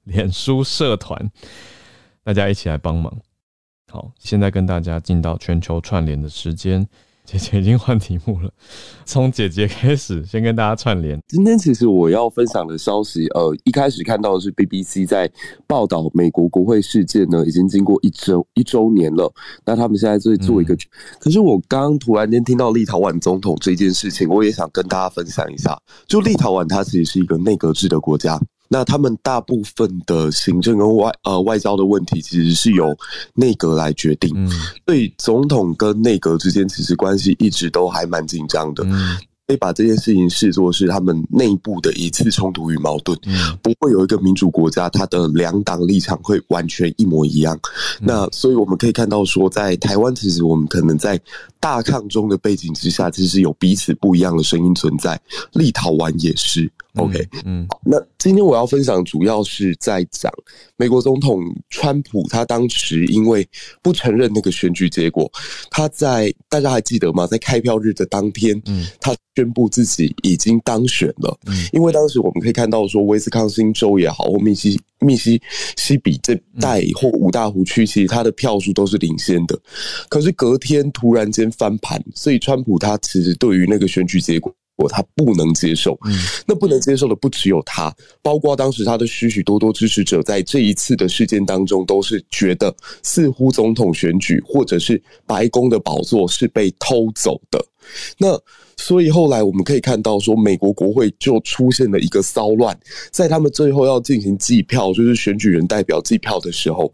[0.04, 1.20] 脸书社团，
[2.24, 3.12] 大家一起来帮忙。
[3.92, 6.88] 好，现在跟大家进到全球串联的时间。
[7.26, 8.50] 姐姐已经换题目了，
[9.04, 11.20] 从姐姐开始，先跟大家串联。
[11.28, 15.30] 今天其实我要分享的消息，呃，一开始看到的是 BBC 在
[15.68, 19.32] 报道美国国会事件呢，已经经过一周一周年了。
[19.66, 20.78] 那他们现在在做一个，
[21.20, 25.76] 可是我刚突然间听到立陶宛总统这件事情，我也想跟大家分享一下。
[26.08, 28.40] 就立陶宛，它其实是一个内阁制的国家。
[28.68, 32.98] 那他们大部分的行政跟外呃外交的问题，其实是由
[33.34, 34.32] 内阁来决定。
[34.36, 34.50] 嗯，
[34.86, 38.84] 所以总统跟内阁之间其实关系一直都还蛮紧张的。
[38.86, 43.18] 嗯，可以把这件事情视作是他们内部的一次冲突与矛盾。
[43.28, 47.60] 嗯，不会有一个民主国家，它的两党立场会完全一模一样。
[48.02, 51.20] 那所以我们可以看到说，在台湾，其实我们可能在
[51.66, 55.20] 大抗中的背景之下，其实有彼此不一样的声音存在。
[55.54, 56.72] 立陶宛也是。
[56.98, 60.32] OK，嗯，那今天我要分享主要是在讲
[60.78, 63.46] 美国总统川普，他当时因为
[63.82, 65.30] 不承认那个选举结果，
[65.72, 67.26] 他在大家还记得吗？
[67.26, 71.36] 在开票日的当天，嗯，他宣布自己已经当选了。
[71.48, 75.42] 嗯，因为当时我们可以看到说，威斯康星州也好，或密西密西
[75.78, 79.58] 西比这带或五大湖区，其实他的票数都是领先的。
[80.10, 84.54] 可是隔天突然间翻盘，所以川普他其实对于那个选举结果。
[84.78, 85.98] 我他不能接受，
[86.46, 97.66] 那不能接受的不只有他，包括当时他的许许多多支持者，在这一次的事件当中，都是觉得似乎总统选举或者是白宫的宝座是被偷走的。
[98.18, 98.40] 那
[98.78, 102.78] 所以后来我们可以看到，说美国国会就出现了一个骚乱，
[103.10, 106.92] 在他们最后要进行计票，就是选举人代表计票的时候，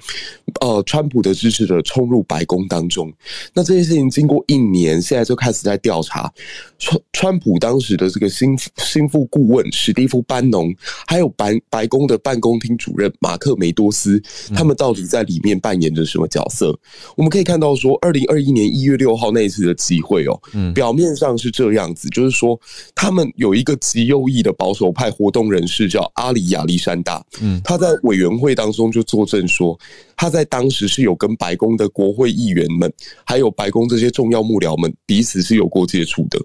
[0.62, 3.12] 呃，川普的支持者冲入白宫当中。
[3.54, 6.32] 那这件事情经过一年，现在就开始在调查
[6.77, 10.71] 川川普当时的这个心心腹顾问史蒂夫班农，
[11.08, 14.21] 还有白白宫的办公厅主任马克梅多斯，
[14.54, 16.77] 他们到底在里面扮演着什么角色？
[17.15, 20.71] 我们可以看到说，二零二一年一月六号那一次的集会哦，嗯。
[20.82, 22.60] 表面上是这样子，就是说
[22.96, 29.78] 他们有一个极右翼的保守派活动人士叫阿里亚历山大，嗯，他在委员会当中就作证说。
[30.21, 32.93] 他在当时是有跟白宫的国会议员们，
[33.25, 36.39] 还有白宫这些重要幕僚们彼此是有过接触的，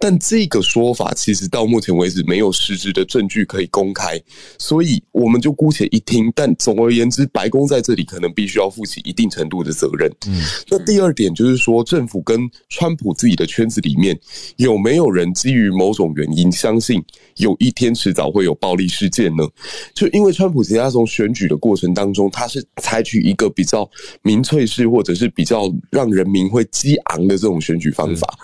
[0.00, 4.18] 但这个说法其实到目前为止没有实质的证据可以公开，
[4.58, 6.32] 所以我们就姑且一听。
[6.34, 10.10] 但总而言之，白宫在这里可能必须要负起一定程度的责任。
[10.26, 14.18] 嗯，那第二点就是说，政府跟川普自己的圈子里面
[14.56, 17.04] 有没有人基于某种原因相信
[17.36, 19.46] 有一天迟早会有暴力事件呢？
[19.92, 23.17] 就因为川普其实他从选举的过程当中，他是采取。
[23.20, 23.88] 一个比较
[24.22, 28.38] 民粹式，或者是比较让人民会激昂的这种选举方法。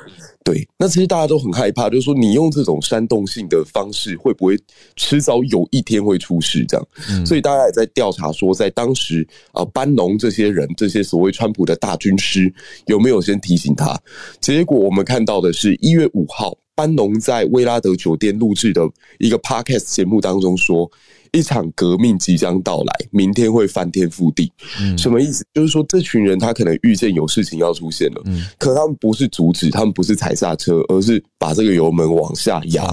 [0.45, 4.59] 对，那其实大家都很害怕，就是说你用这种煽动性的方式，会不会
[4.95, 6.63] 迟早有一天会出事？
[6.69, 6.87] 这样，
[7.25, 12.53] 所以大家也在调查说，在当时啊，班农这些人，这些所谓川普的大军师，
[12.89, 13.99] 有没有先提醒他？
[14.39, 18.83] 结果我们看到的是一月五号，班农在威拉德酒店录制的
[19.19, 20.91] 一个 podcast 节目当中说。
[21.35, 24.51] 一场革命即将到来，明天会翻天覆地。
[24.97, 25.45] 什么意思？
[25.53, 28.23] 就是说，这群人他可能遇见有事情要出现了，
[28.59, 32.85] 可他们不是阻止，他们不是踩刹车，而是把这个油门往下压。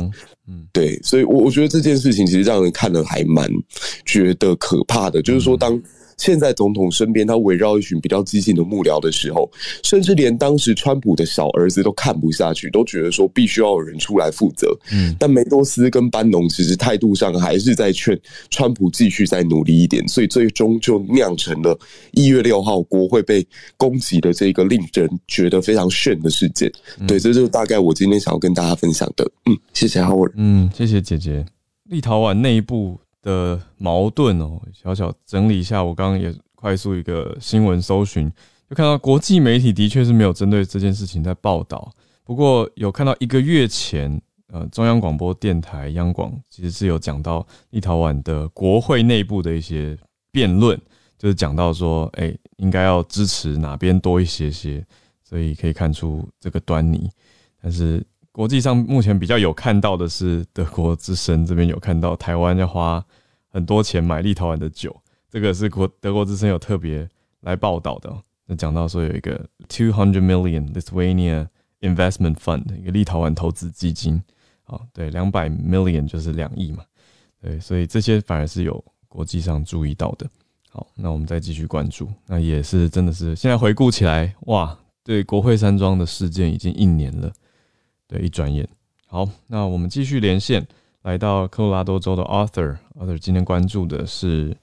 [0.48, 3.48] 嗯，对，所以，我我觉得这件事情其实让人看了还蛮
[4.06, 5.82] 觉得可怕的，就是说当。
[6.18, 9.50] 现在总统身边，他围绕一群比较激进的幕僚的时候，
[9.84, 14.68] 甚至连当时川普的小儿子都看不下去，都觉得说必须要有人出来负责。
[14.92, 18.20] 嗯，但梅多斯跟班农其实态度上还是在劝
[18.50, 21.78] 川普继续再努力一点，所以最终就酿成了
[22.12, 23.46] 一月六号国会被
[23.78, 26.72] 攻击的这个令人觉得非常炫的事件。
[27.08, 29.30] 对，这就是大概我今天想要跟大家分享的。
[29.46, 30.32] 嗯，谢谢 Howard。
[30.36, 31.46] 嗯，谢谢姐姐。
[31.90, 33.00] 立陶宛内部。
[33.22, 38.32] 的矛盾哦，小小整理一下，我刚刚也快速一个新闻搜寻，
[38.70, 41.92] 就看到国际媒体的确是没有针对这件事情在报道，
[42.24, 49.98] 不过有看到一个月前，呃，中央广播电台央广其实是有讲到立陶宛的国会内部的一些
[50.32, 50.80] 辩论，
[51.18, 54.86] 就是讲到说，哎，应该要支持哪边多一些些，
[55.24, 57.10] 所以可以看出这个端倪，
[57.62, 58.04] 但是。
[58.32, 63.04] 国际上目前比较有看到的是德国之声这边有看到台湾要花
[63.50, 64.96] 很多钱买立陶宛的酒，
[65.30, 67.08] 这个是国德国之声有特别
[67.42, 68.14] 来报道的。
[68.46, 69.34] 那讲到说有一个
[69.68, 71.48] two hundred million Lithuania
[71.82, 74.22] investment fund 一个立陶宛投资基金，
[74.64, 76.84] 好，对，两百 million 就是两亿嘛，
[77.42, 80.30] 对，所以这些反而是有国际上注意到的。
[80.70, 87.30] 好，那我们再继续关注，那也是真的是现在回顾起来，哇，对，国会山庄的事件已经一年了。
[88.12, 88.68] 对，一转眼，
[89.08, 90.62] 好，那我们继续连线，
[91.04, 94.54] 来到科罗拉多州的 Arthur，Arthur 今天关注的是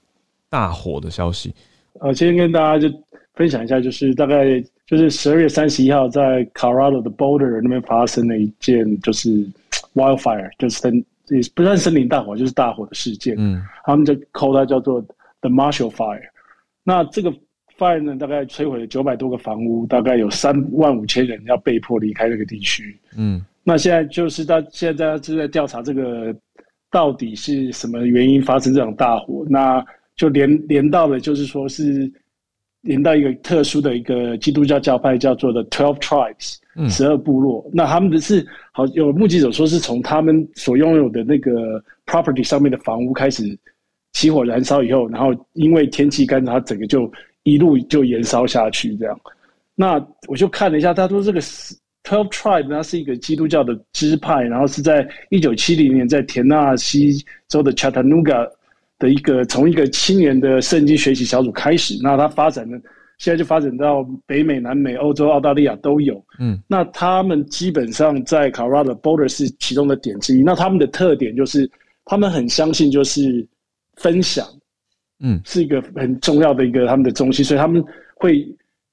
[0.49, 1.51] 大火的消息。
[1.99, 2.87] 呃，今天跟大家就
[3.33, 9.29] 分享一下，就是大概就是十二月三十一号在 Colorado 的 Boulder 那边发生了一件就是
[9.95, 13.33] wildfire，就是森也不算森林大火，就是大火的事件。
[13.39, 15.01] 嗯，他们就 call 它叫做
[15.41, 16.21] The Marshall Fire。
[16.83, 17.33] 那这个
[17.79, 22.99] fire 呢，大概摧毁了九百多个房屋，大概有三万五千人要被迫离开这个地区。
[23.17, 26.35] 嗯，那现在就是大现在大家正在调查这个
[26.91, 29.83] 到底是什么原因发生这场大火，那
[30.15, 32.11] 就连连到了就是说是
[32.81, 36.57] 连到一个特殊的一个基督教教派叫做的 Twelve Tribes，
[36.89, 37.69] 十二部落。
[37.73, 43.57] 那他们的是好有目击者说是从他们所拥有的那个 property 上面的房屋开始
[44.13, 47.11] 起火燃烧以后，然后因为天气干燥，它整个就
[47.49, 49.19] 一路就延烧下去，这样。
[49.75, 51.39] 那我就看了一下，他说这个
[52.03, 58.49] Twelve Tribe 它是一个基督教的支派，然后是在一九七零年在田纳西州的 Chattanooga
[58.97, 61.97] 的一个从一个青年的圣经学习小组开始。
[62.01, 62.77] 那它发展呢，
[63.19, 66.21] 现在就发展到北美、南美、欧洲、澳大利亚都有。
[66.39, 70.43] 嗯，那他们基本上在 Colorado Boulder 是其中的点之一。
[70.43, 71.69] 那他们的特点就是
[72.05, 73.47] 他们很相信就是
[73.95, 74.45] 分享。
[75.21, 77.83] 嗯，是一个很重要的一个他们的中心，所以他们
[78.15, 78.47] 会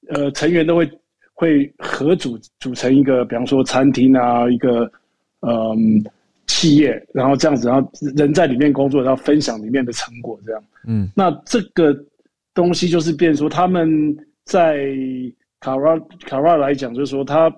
[0.09, 0.89] 呃成员都会
[1.33, 4.91] 会合组组成一个，比方说餐厅啊，一个
[5.39, 6.03] 嗯
[6.47, 10.61] 企业，然后这样子，然后人在里面工作，然后分享里面的成果，这样。
[10.85, 11.97] 嗯，那这个
[12.53, 14.85] 东西就是变说他们在
[15.61, 17.49] 卡拉卡拉来讲，就是说他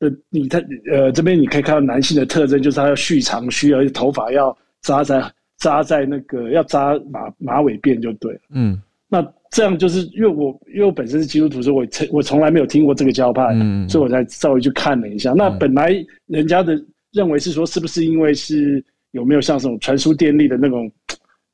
[0.00, 5.22] 的你他呃这边你可以看到男性的特征，就是他要蓄长须，而且头发要扎在。
[5.60, 8.40] 扎在那个要扎马马尾辫就对了。
[8.54, 15.32] 嗯，那这样就是因为我因为我本身是基督徒，所以我从我从来没有听过这个教派，嗯，所以我才稍微去看了一下。
[15.34, 15.94] 那本来
[16.26, 20.90] 人家的认为是说，是不是因为是有没有像这种传输电力的那种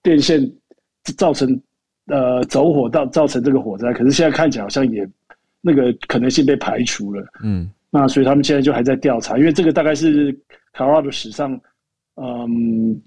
[0.03, 0.40] 电线
[1.16, 1.61] 造成
[2.07, 3.92] 呃走火到造成这个火灾？
[3.92, 5.07] 可是现在看起来好像也
[5.61, 7.27] 那个可能性被排除了。
[7.42, 10.33] 嗯，那所以他们现在就还在调查，因为这个大概是
[10.73, 11.61] 卡罗拉史上
[12.23, 13.03] 嗯。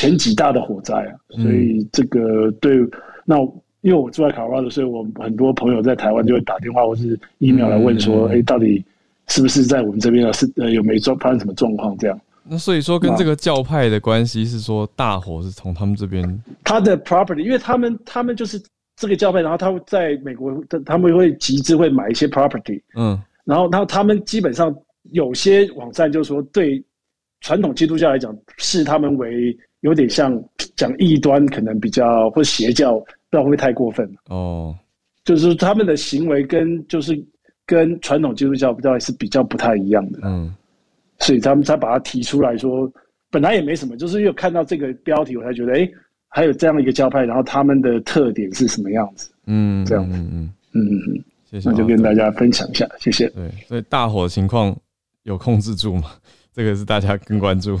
[0.00, 2.78] 前几大的火灾啊，所以这个对
[3.26, 3.36] 那
[3.82, 8.82] 因为我住在卡拉的，所以我很多朋友在台湾就会打电话或是 email 来问说，哎，到底
[9.28, 10.32] 是不是在我们这边啊？
[10.32, 11.94] 是呃有没状发生什么状况？
[11.98, 12.18] 这样。
[12.44, 18.58] 那所以说跟这个教派的关系是说，大火是从他们这边他的 property，因为他们他们就是
[18.96, 24.74] 这个教派，然后他会在美国，他他们会集资会买一些 property，嗯，然后然后他们基本上
[25.10, 26.82] 有些网站就是说，对
[27.42, 30.42] 传统基督教来讲，视他们为有点像
[30.76, 34.76] 讲异端，可能比较或邪教，不知道会不会太过分哦。
[35.24, 37.18] 就是他们的行为跟就是
[37.66, 40.20] 跟传统基督教比较是比较不太一样的。
[40.24, 40.52] 嗯，
[41.18, 42.90] 所以他们才把它提出来说，
[43.30, 45.88] 本来也没什么，就是又看到这个标题，我才觉得，哎，
[46.28, 49.30] 还有这样一个教派，然后他们的特点是什么样子？
[49.46, 53.28] 嗯，这样子，嗯嗯嗯嗯，谢谢，那就跟大家分享一下，谢谢。
[53.30, 54.76] 对，所以大火情况
[55.22, 56.10] 有控制住吗？
[56.52, 57.78] 这个是大家更关注。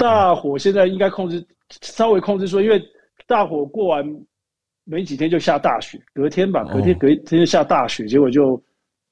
[0.00, 1.44] 大火现在应该控制，
[1.82, 2.82] 稍微控制住，因为
[3.26, 4.04] 大火过完
[4.84, 8.60] 没几天就下大雪，隔天吧，隔天隔天就下大雪，结果就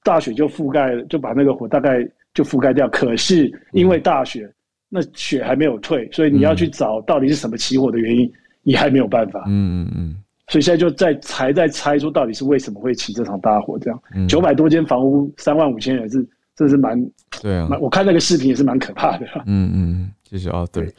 [0.02, 2.02] 大雪就覆盖，就把那个火大概
[2.34, 2.88] 就覆盖掉。
[2.88, 4.50] 可是因为大雪，
[4.88, 8.32] 那雪还没有退，所以你要去找到底是什么起火的原因，
[8.62, 9.44] 你还没有办法。
[9.46, 10.16] 嗯嗯嗯。
[10.48, 16.26] 所以现在就在才在猜出到底是为什么会起这场大火，这样九百多间房屋，三万五千人是。
[16.58, 17.00] 这是蛮
[17.40, 19.26] 对啊，我看那个视频也是蛮可怕的。
[19.46, 20.92] 嗯嗯，谢谢啊，对，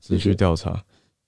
[0.00, 0.82] 持续调查。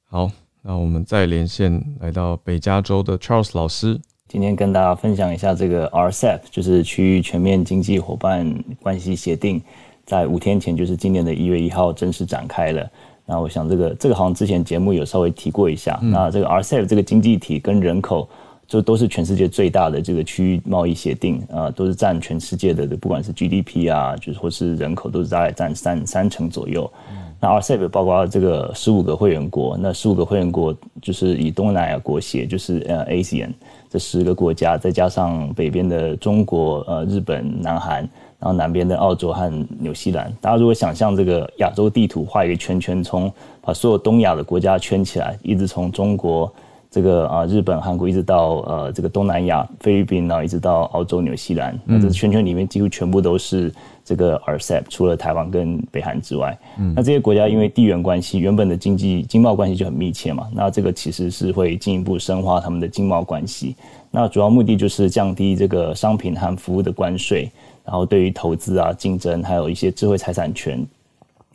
[0.09, 0.31] 好，
[0.63, 8.51] 那我们再连线来到北加州的 Charles 老师，今天跟大家分享一下这个 RCEP，就是区域全面经济伙伴
[8.81, 9.61] 关系协定，
[10.07, 12.91] 在五天前，就是今年的一月一号正式展开了。
[13.27, 16.01] 那我想这个这个好像之前节目有稍微提过一下。
[16.03, 18.29] 那这个 RCEP 这个经济体跟人口。
[18.65, 26.91] 就都是全世界最大的这个区域贸易协定啊，都是占全世界的，不管是 GDP 啊，就是或是人口，都是大概占三三成左右。
[27.45, 33.51] 那 RCEP 包括这个十五个会员国，那十五个会员国就是以东南亚国协，就是呃 ASEAN
[33.90, 37.97] 这十个国家，再加上北边的中国、呃日本、南韩，
[38.38, 40.32] 然后南边的澳洲和纽西兰。
[40.40, 43.28] 大家如果想象这个亚洲地图画一个圈圈，从
[43.61, 46.49] 把所有东亚的国家圈起来，一直从中国。
[46.95, 53.72] 这个啊，日本、韩国一直到呃，这个东南亚、菲律宾，然后一直到澳洲、纽西兰，那这圈圈里面几乎全部都是
[54.05, 56.59] 这个 RCEP，除了台湾跟北韩之外，
[56.95, 63.77] 那这些国家因为地缘关系，原本的经济经贸关系就很密切嘛，那这个其实是会进一步深化他们的经贸关系。
[64.11, 67.51] 那主要目的就是降低这个商品和服务的关税，
[67.85, 70.85] 然后对于投资啊、竞争，还有一些智慧财产权，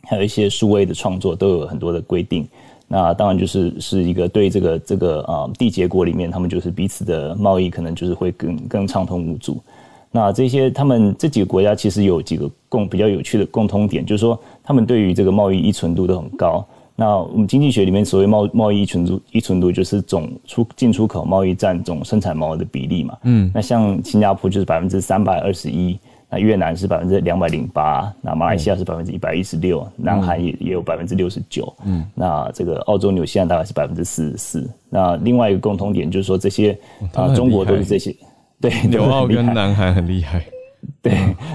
[0.02, 2.48] 还有一些数位的创作，都有很多的规定。
[2.88, 9.62] 那当然就是是一个对这个这个啊缔结国里面，他们就是彼此的贸易可能就是会更更畅通无阻。
[10.10, 16.64] 那这些他们这几个国家其实有几个共比较有趣的共通点，就是说他们对于这个贸易依存度都很高。
[16.96, 23.16] 那我们经济学里面所谓贸贸易依存度依存度就是总出进出口贸易占总生产毛额的比例嘛。
[23.22, 23.50] 嗯。
[23.54, 25.98] 那像新加坡就是百分之三百二十一。
[26.30, 34.70] 那越南是百分之两百零八，那马来西亚是百分之一百一十六，南韩也也有百分之六十九，嗯，那这个澳洲、纽西兰大概是百分之四十四。
[34.90, 36.78] 那另外一个共同点就是说，这些
[37.14, 38.14] 啊，中国都是这些，
[38.60, 40.44] 对， 纽澳跟南韩很厉害。
[41.02, 41.12] 对，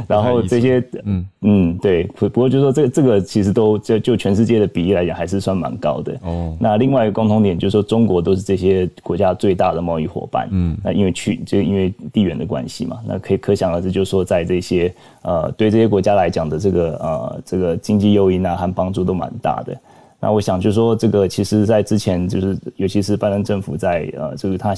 [0.07, 6.17] 然后这些，嗯嗯，对，不不过就是说，这这个其实都就就全世界的比例来讲，还是算蛮高的。
[6.23, 10.47] 哦，那另外一个共同点就是说，中国都是这些国家最大的贸易伙伴。
[10.51, 14.93] 嗯，那因为去就因为地缘的关系嘛，那可以可想而知，就是说，在这些
[15.23, 19.77] 呃对这些国家来讲的这个呃这个经济诱因啊和帮助都蛮大的。
[20.23, 24.73] 那我想就是说，这个其实，在之前就是，尤其是拜登政府在呃，就是他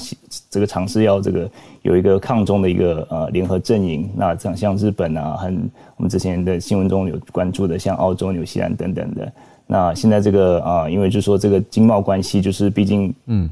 [0.50, 1.48] 这个尝试要这个
[1.82, 4.10] 有一个抗中的一个呃联合阵营。
[4.16, 9.32] 那像像日本啊，很我们之前的新闻中有关注的，像澳洲、纽西兰等等的。
[9.68, 13.48] 那现在这个啊，因为就是说这个经贸关系，就是毕竟嗯，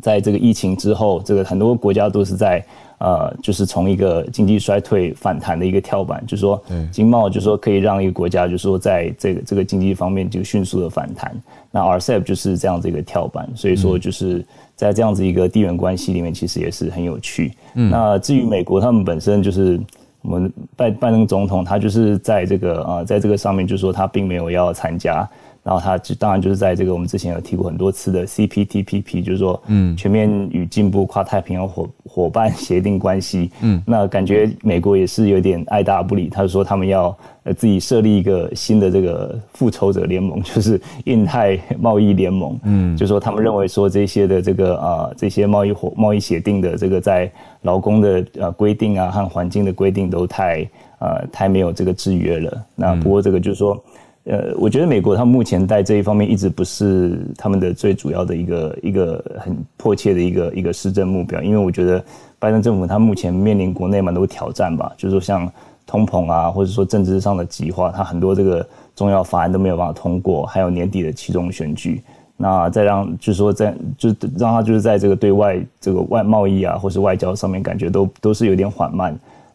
[0.00, 2.64] 在这个疫情之后，这个很多国家都是在。
[2.98, 11.34] 呃，就是从一个经济衰退反弹的一个跳板，就是说，经贸就是说可以让一个国家，就是说在这个这个经济方面就迅速的反弹。
[11.70, 14.44] 那 RCEP 就是这样子一个跳板，所以说就是
[14.76, 17.52] 在这样子一个地缘关系里面，其实也是很有趣。
[17.90, 19.78] 那至于美国，他们本身就是
[20.22, 25.28] 我们拜拜登总统，他就是在这个啊，在这个上面，就是说他并没有要参加。
[25.64, 53.82] 然后它就当然就是在这个我们之前有提过很多次的 CPTPP，就是说，嗯，全面与进步跨太平洋伙伙伴协定关系，嗯，那感觉美国也是有点爱答不理，他说他们要呃自己设立一个新的这个复仇者联盟， 就是印太贸易联盟，嗯，就说他们认为说这些的这个啊这些贸易伙贸易协定的这个在劳工的呃规定啊和环境的规定都太呃太没有这个制约了，那不过这个就是说。
[54.24, 62.02] 呃，我觉得美国他目前在这一方面一直不是他们的最主要的一个一个很迫切的一个一个施政目标，因为我觉得
[62.38, 65.50] 拜登政府他目前面临国内蛮多挑战吧，就是说像
[65.86, 68.66] 通膨啊，或者说政治上的极化，他很多这个
[68.96, 72.02] 重要法案都没有办法通过，还有年底的其中选举，
[72.38, 74.08] 那再让就是说在就
[74.38, 79.14] 让他就是在这个对外这个外贸易啊，或是外交上面感觉都都是有点缓慢。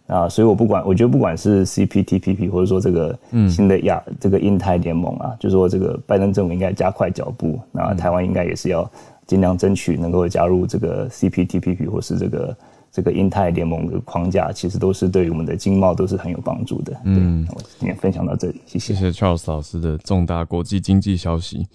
[0.09, 8.89] 啊，所以我不管，我觉得不管是 CPTPP 或者说这个新的亚这个印太联盟啊，就说这个拜登政府应该加快脚步，那台湾应该也是要
[9.27, 12.57] 尽量争取能够加入这个 CPTPP 或是这个
[12.91, 16.91] 这个印太联盟的框架，其实都是对于我们的经贸都是很有帮助的。
[17.03, 18.95] 嗯，我今天分享到这里，谢谢。
[18.95, 21.67] 谢谢 Charles 老师的重大国际经济消息。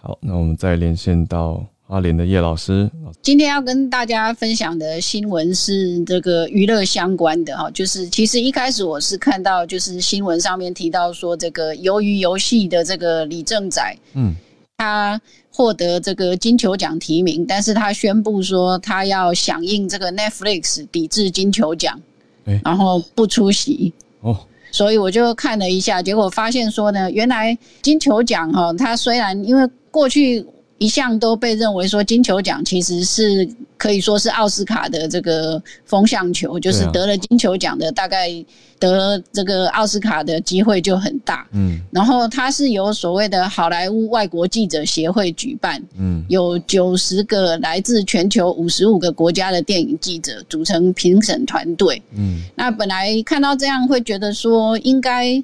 [0.00, 2.90] 好，那我们再连线到阿联的叶老师。
[3.20, 14.34] 今天要跟大家分享的新闻是这个娱乐相关的哈，就是其实一开始我是看到就是新闻上面提到说这个鱿鱼游戏的这个李正宰，嗯，
[14.78, 15.20] 他。
[15.54, 22.00] 获得这个金球奖提名，但是他宣布说他要响应这个 Netflix 抵制金球奖，
[22.64, 23.92] 然后不出席。
[24.22, 24.34] 哦，
[24.70, 30.42] 所以我就看了一下，结果发现说呢，原来金球奖哈，它虽然因为过去。
[30.82, 38.28] 一向都被认为说金球奖其实是可以说是奥斯卡的这个风向球，就是得了金球奖的大概
[38.80, 41.46] 得这个奥斯卡的机会就很大。
[41.52, 52.02] 嗯，然后它是由所谓的好莱坞外国记者协会举办，嗯，有九十个来自全球五十五个国家的电影记者组成评审团队。
[52.16, 55.42] 嗯，那本来看到这样会觉得说应该。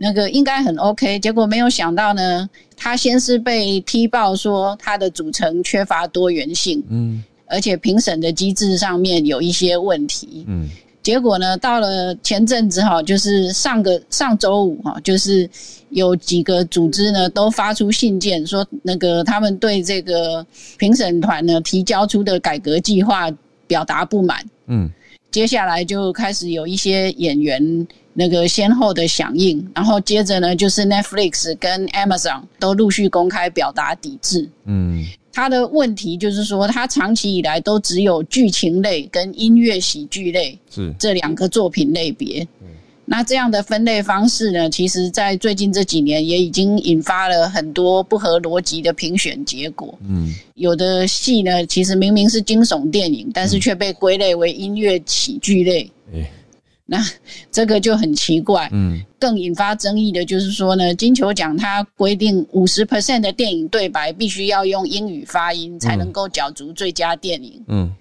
[0.00, 10.68] 那个应该很 OK，结果没有想到呢，他先是被踢爆说他的组成缺乏多元性，嗯，而且评审的机制上面有一些问题，嗯，
[11.02, 15.50] 结果呢，到了前阵子哈，就是上个上周五哈，就是
[15.90, 20.46] 有几个组织呢都发出信件说，那个他们对这个
[20.78, 23.28] 评审团呢提交出的改革计划
[23.66, 24.88] 表达不满，嗯，
[25.30, 27.86] 接下来就开始有一些演员。
[28.14, 34.50] 那个先后的响应，然后接着呢，就是 Netflix 跟 Amazon 都陆续公开表达抵制。
[34.64, 42.44] 嗯，他的问题就是说，他长期以来都只有剧情类跟音乐喜剧类是这两个作品类别。
[43.10, 49.98] 那这样的分类方式呢，其实在最近这几年也已经引发了很多不合逻辑的评选结果。
[50.06, 55.90] 嗯，有的戏呢，其实明明是惊悚电影，但是却被归类为音乐喜剧类。
[56.90, 57.02] 那
[57.50, 67.92] 这个就很奇怪，嗯，更引发争议的就是说呢，金球奖它规定五十 percent 的电影对白必须要用英语发音才能够角逐最佳电影，嗯，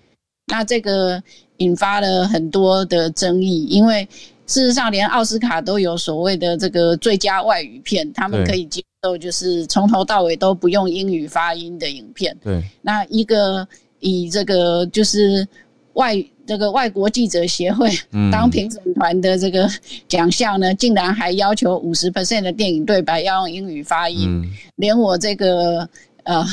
[0.48, 1.22] 那这个
[1.58, 4.08] 引发了很多的争议，因为
[4.48, 13.68] 事实上连奥斯卡都有所谓的这个最佳外语片，他们可以接受就是从头到尾都不用英语发音的影片，对，那一个
[14.00, 15.48] 以这个就是
[15.94, 16.26] 外。
[16.48, 17.90] 这个外国记者协会
[18.32, 19.70] 当评审团的这个
[20.08, 25.80] 奖项呢，竟然还要求五十 percent 的电影对白要用英语发音，连我这个
[26.24, 26.46] 呃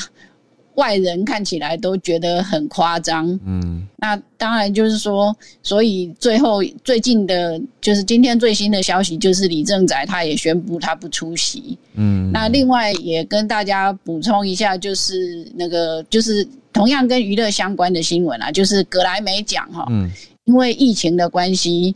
[0.76, 3.28] 外人看起来都觉得很夸张。
[3.46, 11.78] 嗯，那当然就是说，所以最后最近的，就是今天最新的消息，就是李正宰他也宣布他不出席。
[11.94, 16.46] 嗯，那另外也跟大家补充一下，就是那个就是。
[16.74, 20.10] 同样跟娱乐相关的新闻啊，就是格莱美奖哈，嗯，
[20.42, 21.94] 因为疫情的关系，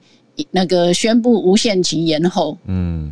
[0.53, 3.11] 那个宣布无限期延后，嗯，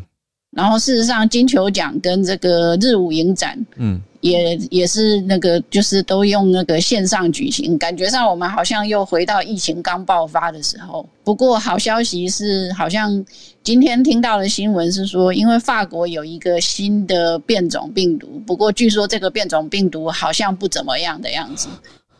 [0.57, 4.00] 然后事实上金球奖跟这个日舞影展，嗯。
[4.22, 11.09] 也也是那个，就是都用那个线上举行，感觉上我们好像又回到疫情刚爆发的时候。
[11.22, 13.24] 不过好消息是，好像
[13.62, 21.68] 今天听到的新闻是说，因为法国有一个新的变种病毒，不过据说这个变种病毒好像不怎么样的样子，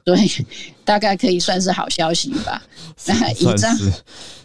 [0.05, 0.31] 所以
[0.85, 2.63] 大概可以算是好消息吧。
[3.07, 3.77] 那以上，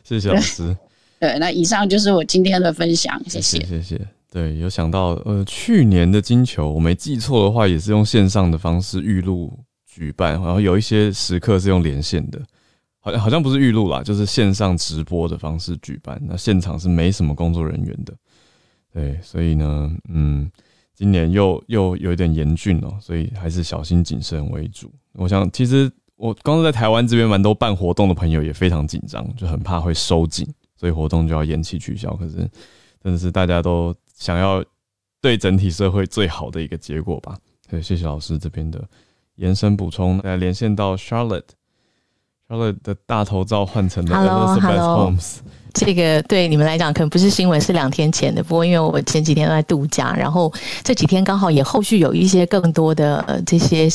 [0.03, 0.75] 谢谢老师。
[1.21, 4.01] 对，那以上就是我今天的分享，谢谢，谢谢。
[4.31, 9.55] 对，有想到呃，去年的金球，我没记错的话，也是用线上的方式预录
[9.85, 12.41] 举办，然后有一些时刻是用连线的，
[12.99, 16.19] 好像好像不是预录啦，就是线上直播的方式举办。
[16.27, 18.13] 那现场是没什么工作人员的，
[18.91, 20.49] 对，所以呢，嗯，
[20.95, 24.91] 今年又又有一点严峻哦，所以还是小心谨慎为主。
[25.13, 30.47] 我想，其实我刚刚在台湾这边蛮多办活动的朋友也非常紧张，就很怕会收紧，
[30.81, 32.11] 所以活动就要延期取消。
[32.15, 32.37] 可是
[33.03, 33.95] 真的是大家都。
[34.13, 34.63] 想要
[35.19, 37.35] 对整体社会最好的一个结果吧。
[37.67, 38.79] 对，谢谢老师这边的
[39.37, 40.19] 延伸补充。
[40.19, 45.37] 来连线到 Charlotte，Charlotte 的大头照换成了 Elizabeth Holmes。
[45.73, 48.43] 这个对你们来讲可能不是新闻，是两天前的。
[48.43, 50.53] 不过因为我前几天都在度假，然后
[50.83, 53.89] 这几天刚好也后续有一些更多的呃这些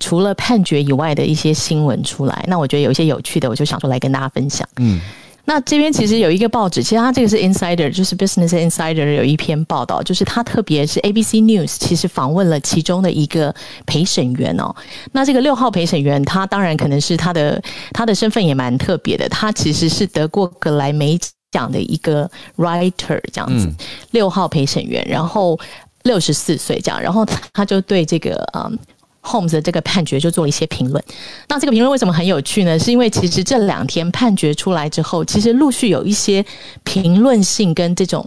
[0.00, 2.44] 除了判决以外的一些新闻出来。
[2.48, 4.68] 那我觉得有一些有趣的，我就想说来跟大家分享。
[4.78, 5.00] 嗯。
[5.48, 13.54] 那这边其实有一个报纸，其实它这个是 Insider，就是 Business Insider 有一篇报道，就是它特别是 ABC News，其实访问了其中的一个
[13.86, 14.76] 陪审员哦。
[15.12, 17.62] 那这个六号陪审员，他当然可能是他的
[17.94, 21.18] 他的身份也蛮特别的，他其实是得过格莱美
[21.50, 23.72] 奖的一个 writer 这样子。
[24.10, 25.58] 六号陪审员，然后
[26.02, 27.24] 六十四岁这样，然后
[27.54, 28.78] 他就对这个嗯。
[29.22, 31.02] Holmes 的这个判决就做了一些评论。
[31.48, 32.78] 那这个评论为什么很有趣呢？
[32.78, 36.44] 是因为其实这两天判决出来之后，其实陆续有一些
[36.84, 38.24] 评论性跟这种。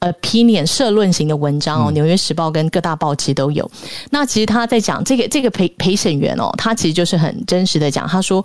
[0.00, 3.68] opinion 社论型的文章哦，《纽约时报》跟各大报其实都有。
[4.10, 8.44] 那其实他在讲这个这个陪陪审员哦，他其实就是很真实的讲，他说，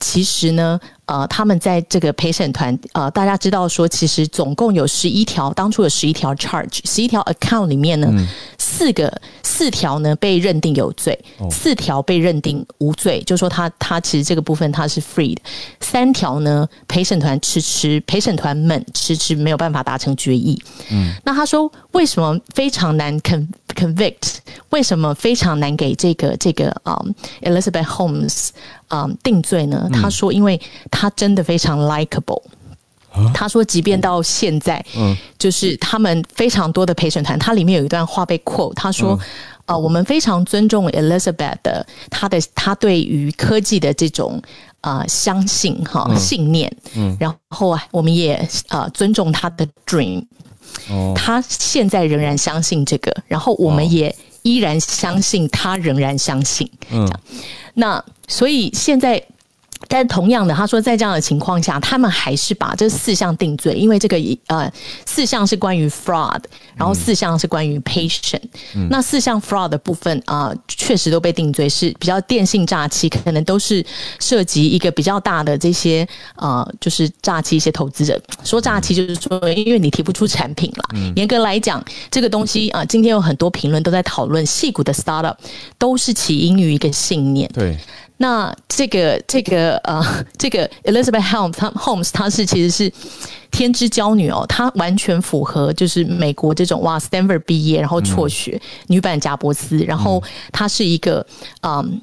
[0.00, 0.80] 其实呢。
[1.06, 8.08] 呃，他们在这个陪审团，呃，大家知道说，其实总共有十一条，当初有十一条 charge，十一条 account 里面呢，
[8.58, 11.18] 四个四条呢被认定有罪，
[11.50, 15.42] 四条被认定无罪，就说他他其实这个部分他是 free 的，
[15.80, 20.56] 三条呢陪审团迟迟，陪审团们迟迟没有办法达成决议。
[20.92, 24.36] 嗯，那他说为什么非常难 con convict？
[24.68, 27.02] 为什么非常难给这个这个啊
[27.42, 28.50] Elizabeth Holmes
[28.90, 29.88] 啊定罪呢？
[29.90, 30.60] 他说因为。
[30.90, 32.42] 他真的非常 likable。
[33.32, 39.18] 他说，即便到现在，嗯，就是他们非常多的陪审团，他里面有一段话被 quote，他说
[39.64, 44.42] ：“呃，我们非常尊重 Elizabeth 的他的他对于科技的这种
[44.82, 50.22] 啊相信哈信念，嗯，然后啊，我们也呃尊重他的 dream。
[50.90, 56.70] 哦，他现在仍然相信这个，然后我们也依然相信他仍然相信。
[56.90, 57.08] 嗯，
[57.74, 59.22] 那所以现在。
[59.90, 64.16] 但同样的，他说在这样的情况下，他们还是把这四项定罪，因为这个
[64.46, 64.72] 呃
[65.04, 66.40] 四项是关于 fraud，
[66.76, 68.40] 然后四项是关于 patient。
[68.88, 73.84] 那四项 fraud 的部分啊，确实都被定罪，是比较电信诈欺，可能都是
[74.20, 78.22] 涉及一个比较大的这些呃，就是诈欺一些投资者。
[78.44, 81.12] 说诈欺就是说，因为你提不出产品了。
[81.16, 85.34] 严格来讲，这个东西啊，今天有很多评论都在讨论，细股的 startup
[85.76, 87.50] 都是起因于一个信念。
[87.52, 87.76] 对。
[88.22, 90.02] 那这个这个呃，
[90.38, 92.92] 这个 Elizabeth Holmes，她 Holmes 她是其实是
[93.50, 100.22] 天之娇女哦，她完全符合就是美国这种哇，Stanford 毕业然后辍学，女版贾伯斯，然后
[100.52, 101.26] 她是一个
[101.62, 102.00] 嗯。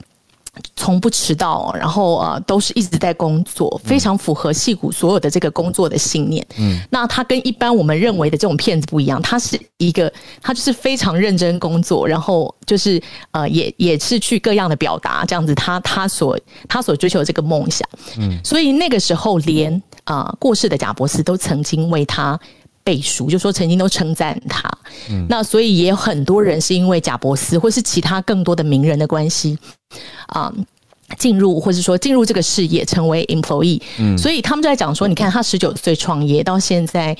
[0.76, 6.46] 从不迟到，然后呃，都是一直在工作，非常符合戏骨所有的这个工作的信念。
[6.58, 13.02] 嗯，那他跟一般我们认为的这种骗子不一样，他是一个，他就是非常认真工作，然后就是
[13.32, 17.88] 呃，也也是去各样的表达这样子，他他所他所追求的这个梦想。
[18.18, 22.40] 嗯，所以那个时候，连啊过世的贾博士都曾经为他。
[22.88, 24.72] 背书就说曾经都称赞他，
[25.10, 29.58] 嗯那所以也有很多人是因为贾伯斯或是其他更多的名人的关系
[30.28, 30.50] 啊
[31.20, 37.14] 进入，或者说进入这个事业成为 employee，嗯所以他们就在讲说，你看他十九岁创业到现在。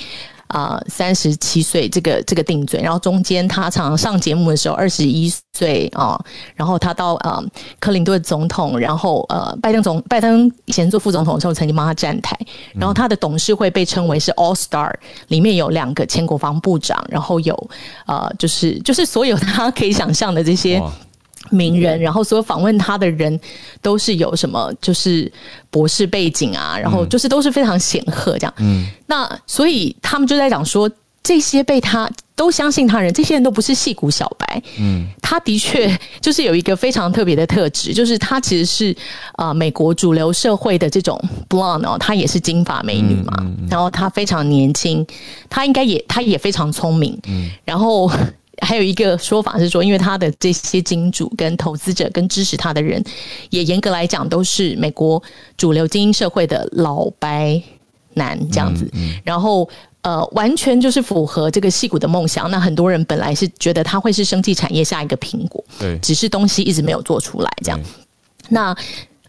[0.48, 6.20] 啊，三十七岁这个这个定罪，然后中间他常上节目的时候二十一岁啊，
[6.56, 7.44] 然后他到呃
[7.80, 12.38] 克林顿总统，然后呃拜登总拜登以前做副总统的时候曾经帮他站台，
[12.74, 14.94] 然后他的董事会被称为是 All Star，
[15.28, 17.70] 里面有两个前国防部长，然后有
[18.06, 20.82] 呃就是就是所有他可以想象的这些。
[21.52, 23.40] 名人，然后所有访问他的人
[23.82, 25.32] 都是有什么，就是
[25.70, 28.54] 博士背景啊，然后就是都是非常显赫这样。
[28.58, 30.90] 嗯，那所以他们就在讲说，
[31.24, 34.62] 这些被他都相信他人，这些人都不是戏骨小白。
[34.80, 38.96] 嗯，他的确就是有一个非常特别的特质，就是他其实是
[39.34, 43.34] 啊美国主流社会的这种 blonde 哦，她也是金发美女嘛，
[43.70, 45.06] 然后她非常年轻，
[45.50, 47.20] 她应该也她也非常聪明。
[47.28, 48.10] 嗯，然后。
[48.62, 53.04] 还有一个说法是说，因为他的这些金主、跟投资者、跟支持他的人，
[53.50, 55.22] 也严格来讲都是美国
[55.56, 57.62] 主流精英社会的老白
[58.16, 58.90] 男这样子。
[59.24, 59.70] 然后
[60.02, 62.50] 呃，完全就是符合这个戏骨的梦想。
[62.50, 67.80] 那很多人本来是觉得他会是生技产业下一个苹果，对，只是东西一直没有做出来这样。
[68.50, 68.76] 那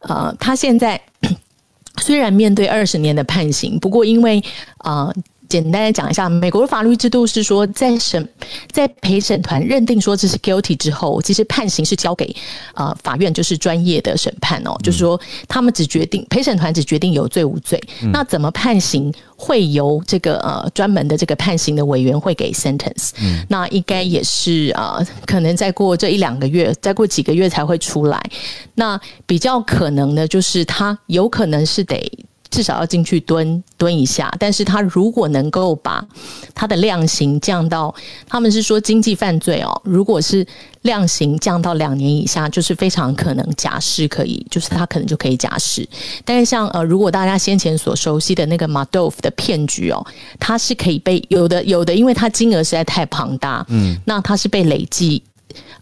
[0.00, 1.00] 呃，他现在
[2.00, 4.42] 虽然面对二十年的判刑，不过因为
[4.78, 5.12] 啊。
[5.48, 8.28] 简单的讲一下，美国的法律制度是说，在审
[8.70, 12.34] 在陪审团认定说这是 guilty 之后，其实判刑是交给
[12.74, 15.18] 呃法院，就是专业的审判哦，就是说
[15.48, 17.82] 他们只决定陪审团只决定有罪无罪，
[18.12, 23.10] 那怎么判刑会由这个呃专门的这个判刑的委员会给 sentence，
[23.48, 28.22] 那应该也是啊，可能再过这一两个月，再过几个月才会出来。
[28.74, 31.98] 那比较可能的就是他有可能是得。
[32.50, 36.04] 至少要进去蹲蹲一下，但是他如果能够把
[36.54, 37.94] 他的量刑降到，
[38.26, 40.46] 他们是说经济犯罪哦，如果是
[40.82, 45.86] 量刑降到两年以下，就是非常可能假释可以，就是他可能就可以假释。
[46.24, 50.04] 但是像呃，如果大家先前所熟悉的那个马豆夫的骗局哦，
[50.38, 55.22] 它是可以被有的有的，因为它金额实在太庞大，嗯，那它是被累计。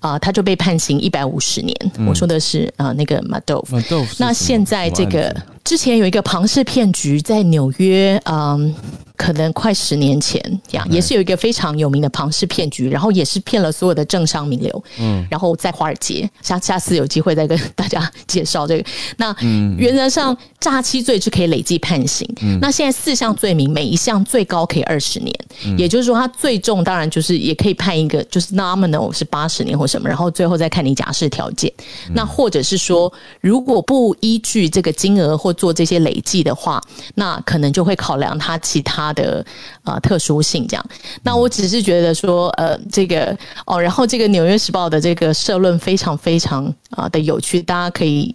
[0.01, 1.77] 啊，他就被判刑一百五十年。
[2.07, 3.77] 我说的是啊，那个马豆夫。
[4.19, 8.75] 那现在这个之前有一个庞氏骗局在纽约，嗯，
[9.17, 14.85] 可能快十年前，这样也是有一个非常有名的庞氏骗局，然后也是骗了所有的政商名流。
[14.99, 18.85] 嗯，然后在华尔街，下下次有机会再跟大家介绍这个。
[19.17, 19.35] 那
[19.77, 22.29] 原则上诈欺罪是可以累计判刑。
[22.61, 25.35] 那现在四项罪名，每一项最高可以二十年，
[25.79, 31.73] 也就是说，它最重当然就是也可以判一个，就是 nominal 是八十年或什么，然后最后再看你假释条件。
[32.15, 36.83] 那或者是说，如果不依据这个金额或做这些累计的话，
[37.15, 39.45] 那可能就会考量他其他的
[39.85, 40.87] 呃特殊性这样。
[41.23, 48.35] 那我只是觉得说，呃，这个哦，然后这个《纽约时报》的这个社论非常非常啊的有趣，大家可以，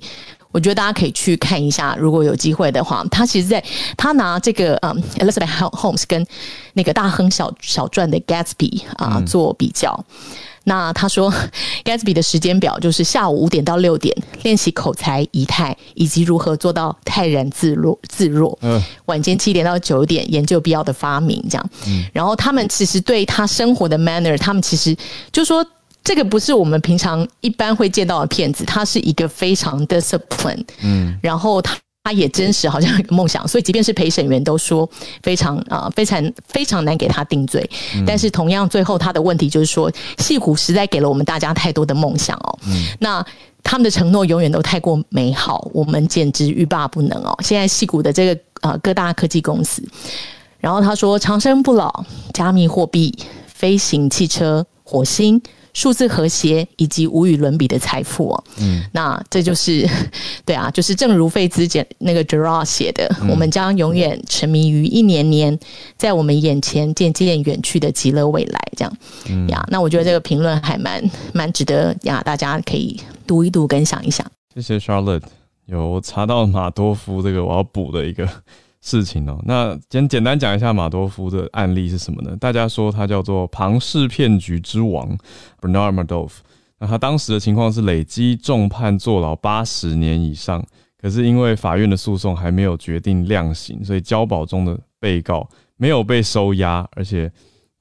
[0.52, 3.64] 我觉得大家可以去看一下，如果有机会的话，他其实在
[3.96, 6.26] 他拿这个嗯 Elizabeth Holmes 跟
[6.74, 10.04] 那个大亨小小传的 Gatsby 啊做比较。
[10.64, 11.34] 那他说
[11.84, 17.98] ，Gatsby 的时间表就是下午五点到六点练习口才、仪态以及如何做到泰然自若。
[18.08, 18.58] 自若。
[18.62, 18.82] 嗯。
[19.06, 21.70] 晚间七点到九点研究必要的发明，这样。
[21.88, 22.06] 嗯。
[22.14, 24.96] 然后他们其实对他生活的 manner，他们其实
[25.32, 25.66] 就说
[26.04, 30.64] 这个不是我们平常一般会见到的骗子，他是一个非常 discipline。
[30.82, 31.18] 嗯。
[31.22, 31.76] 然后他。
[32.04, 34.90] 他也真实，好像一个梦想，所以即便是陪审员都说
[35.22, 37.70] 非常啊，非常非常难给他定罪。
[38.08, 42.60] 但是同样，最后他的问题就是说，戏骨实在给了我们大家太多的梦想哦。
[43.00, 43.24] 那
[43.64, 47.38] 他们的承诺永远都太过美好，我们简直欲罢不能哦。
[47.44, 49.84] 现在戏骨的这个啊各大科技公司，
[50.60, 55.40] 然后他说长生不老、加密货币、飞行汽车、火星。
[55.74, 59.88] 数字和谐以及无与伦比的财富哦，嗯，那这就是
[60.46, 65.58] 对啊，就是正如费兹简那个 Gerard 写的，我们将永远沉迷于一年年
[65.98, 68.98] 在我们眼前渐渐远去的极乐未来，这样，
[69.30, 71.04] 嗯呀，那我觉得这个评论还蛮
[71.34, 74.26] 蛮值得呀，大家可以读一读跟想一想。
[74.54, 75.24] 谢谢 Charlotte，
[75.68, 78.28] 有查到马多夫这个我要补的一个。
[78.82, 82.36] 事情哦，那简简单讲一下马多夫的案例是什么呢？
[82.38, 85.16] 大家说他叫做庞氏骗局之王
[85.62, 86.32] Bernard Madoff。
[86.80, 90.66] 那他当时的情况是累积重判坐牢八十年以上，
[91.00, 97.32] 可是因为法院的诉讼还没有决定量刑，所以交保中的被告没有被收押，而且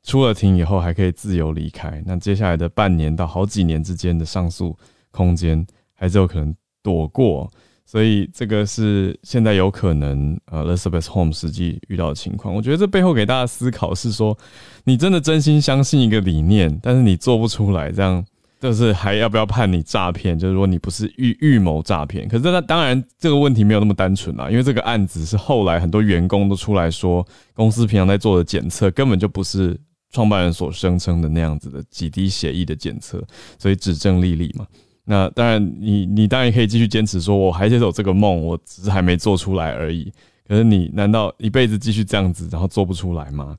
[0.02, 2.02] 出了庭以后还可以自由离开。
[2.04, 4.78] 那接下来的半年到好几年之间的上诉
[5.10, 7.50] 空间，还是有可能躲过。
[7.90, 12.54] 所以这个是现在有可能呃，Lizabeth Home 实际遇到的情况。
[12.54, 14.38] 我觉得这背后给大家思考是说，
[14.84, 18.24] 你真的真心相信一个理念，但是你做不出来，这样
[18.60, 20.38] 就是还要不要判你诈骗？
[20.38, 22.28] 就是说你不是预预谋诈骗。
[22.28, 29.76] 可是那当然这个问题没有那么单纯啦，因为这个案子是后来很多员工都出来说，公司平常在做的检测根本就不是
[30.12, 33.20] 创办人所声称的那样子的几滴血液的检测，
[33.58, 34.64] 所以指证莉莉嘛。
[35.04, 40.12] 那当然，你你当然可以继续坚持说，我还接受这个梦，我只是还没做出来而已。
[40.46, 43.56] 可是你难道一辈子继续这样子，然后做不出来吗？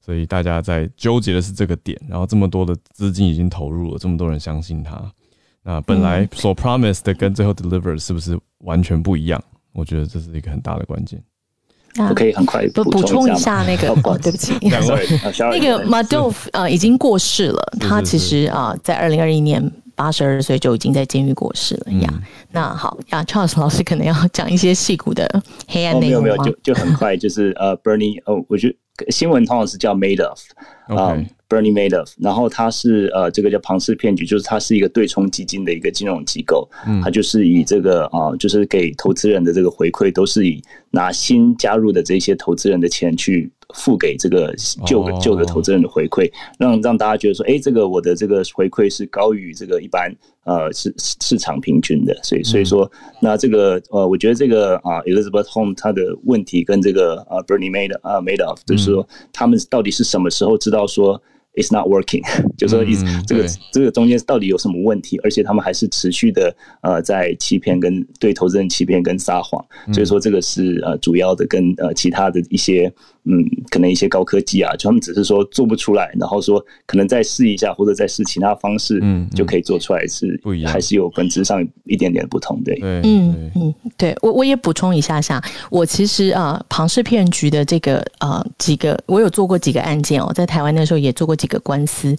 [0.00, 2.00] 所以大家在纠结的是这个点。
[2.08, 5.00] 然后这么多的资金已经投入了，这么多人相信他，
[5.62, 9.42] 那本来所 promised 的跟最后 deliver 是不是完全不一样？
[9.72, 11.22] 我觉得这是一个很大的关键。
[11.98, 13.88] 我可以很快补补充一下那个，
[14.18, 19.70] 对不起， 那个 Madoff 呃已经过世了，他其实啊在二零二一年。
[19.94, 22.08] 八十二岁就已经在监狱过世了呀。
[22.50, 25.28] 那好呀，Charles 老师可能要讲一些戏骨的
[25.68, 28.74] 黑暗内容没有没有，就就很快，就是呃，Bernie，哦，我觉得
[29.10, 30.38] 新闻通常是叫 Made of，
[30.88, 31.16] 啊
[31.48, 36.68] ，Bernie Made of，然后他是呃，这个叫庞氏骗局，就是它是一个对冲基金的一个金融机构，
[37.02, 43.50] 它就是以这个啊，就是给投资人的这个回馈都是以拿新加入的这些投资人的钱去。
[43.72, 44.54] 付给这个
[44.86, 50.14] 旧旧的投资人的回馈，让让大家觉得说，哎，这个我的这个回馈是高于这个一般
[50.44, 61.22] 呃市市场平均的，所以所以说，那这个呃，我觉得这个啊，Elizabeth Home 它的问题跟这个呃 Bernie Made 啊 Made of，就是说他们到底是什么时候知道说
[61.54, 62.22] ？It's not working，
[62.56, 65.20] 就说意思这个这个中间到底有什么问题？
[65.22, 69.62] 而且他们还是持续的呃在欺骗跟对投资人欺骗跟撒谎，
[69.92, 72.90] 所以说这个是呃主要的跟呃其他的一些
[73.24, 82.72] 嗯可能一些高科技啊，就他们只是说做不出来，然后说可能再试一下或者再试其他方式，嗯就可以做出来是不一样，还是有本质上一点点不同的。
[82.80, 91.36] 嗯嗯，对我我也补充一下下，我其实啊庞氏骗局的这个呃几个我有做过几个案件哦，在台湾那时候也做过。
[91.42, 92.16] 几个官司，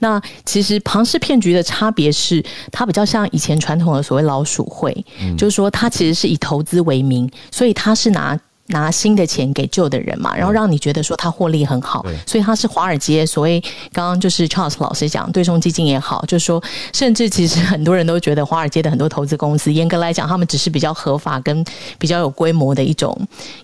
[0.00, 4.92] 那其实庞氏骗局的差别是，它比较像以前传统的所谓老鼠会，
[5.38, 8.38] 就是说它其实是以投资为名，所以它是拿
[8.68, 13.60] 拿新的钱给旧的人嘛，然后让你觉得说他获利很好，所以他是华尔街所谓
[13.92, 16.62] 刚刚就是 Charles 老师讲对冲基金也好，就是说
[16.92, 21.64] 甚至其实很多人都觉得华尔街的很多投资公司，严格来讲他们只是比较合法跟
[21.98, 23.16] 比较有规模的一种，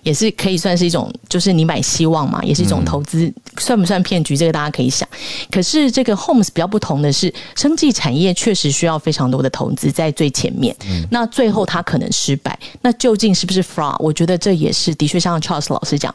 [0.03, 4.37] 也是可以算是一种就是你买希望嘛，也是一种投资，算不算骗局？
[4.37, 5.05] 这个大家可以想。
[5.51, 10.73] 可是这个 Homes 比较不同的是，生技产业确实需要非常多的投资在最前面，
[11.11, 13.95] 那最后它可能失败，那究竟是不是 fraud？
[13.99, 14.92] 我觉得这也是。
[14.95, 16.13] 的确，像 Charles 老师讲，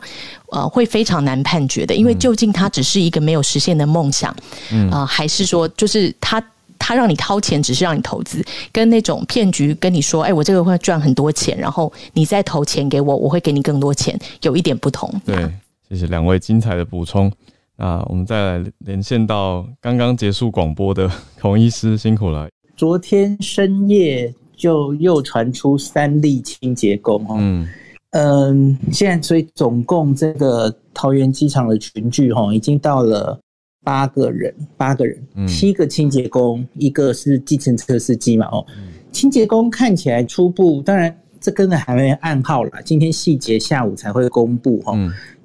[0.50, 4.34] 呃，会非常难判决的，因为究竟他只是一个没有实现的梦想，
[4.70, 6.42] 嗯，啊，还是说，就是他
[6.78, 15.12] 他让你掏钱，只是让你投资，跟那种骗局跟你说，哎，我这个会赚很多钱，然后你再投钱给我，我会给你更多钱，有一点不同。
[15.24, 15.50] 对，
[15.88, 17.30] 谢谢两位精彩的补充。
[17.76, 21.10] 那我们再来连线到刚刚结束广播的
[21.40, 22.48] 孔医师，辛苦了。
[22.76, 27.68] 昨天深夜就又传出三例清洁工，嗯。
[28.10, 33.38] 嗯，现在所以总共这个桃园机场的群聚哈，已经到了
[33.84, 38.64] 八个人，八个人，七个清洁工，一个是计程车司机嘛哦。
[39.12, 44.94] 清洁工看起来初步，当然这跟的还没暗号啦，今天细节下午才会公布哈。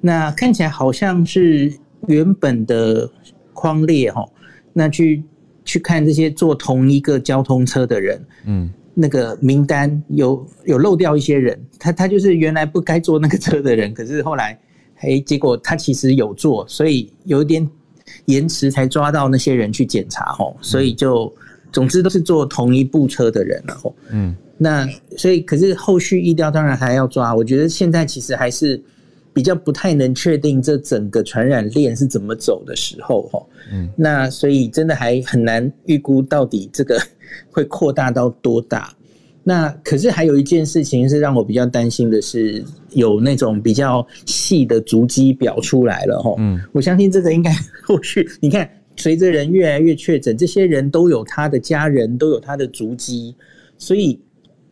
[0.00, 1.70] 那看起来好像是
[2.06, 3.10] 原本的
[3.52, 4.26] 框列哈，
[4.72, 5.22] 那去
[5.66, 8.72] 去看这些坐同一个交通车的人，嗯。
[8.94, 14.58] 那个名单有有漏掉一些人，他他就是原来不该坐那个车的人，可是后来，
[15.00, 17.68] 哎，结果他其实有坐，所以有一点
[18.26, 21.32] 延迟才抓到那些人去检查吼，所以就
[21.72, 23.94] 总之都是坐同一部车的人了吼。
[24.10, 28.82] 嗯，那所以可是后续意调当然还要抓，我觉得现在其实还是。
[29.34, 37.02] 比较不太能确定这整个传染链是怎么走的时候，哈，嗯，那所以真的还很难预估到底这个
[37.50, 38.94] 会扩大到多大。
[39.42, 47.52] 那可是还有一件事情是让我比较担心的是，有那种比较细的足迹表出来了，哈，嗯，我相信这个应该
[47.84, 53.34] 后续你看，随着人越来越确诊，这些人都有他的家人，都有他的足迹，
[53.78, 54.18] 所以。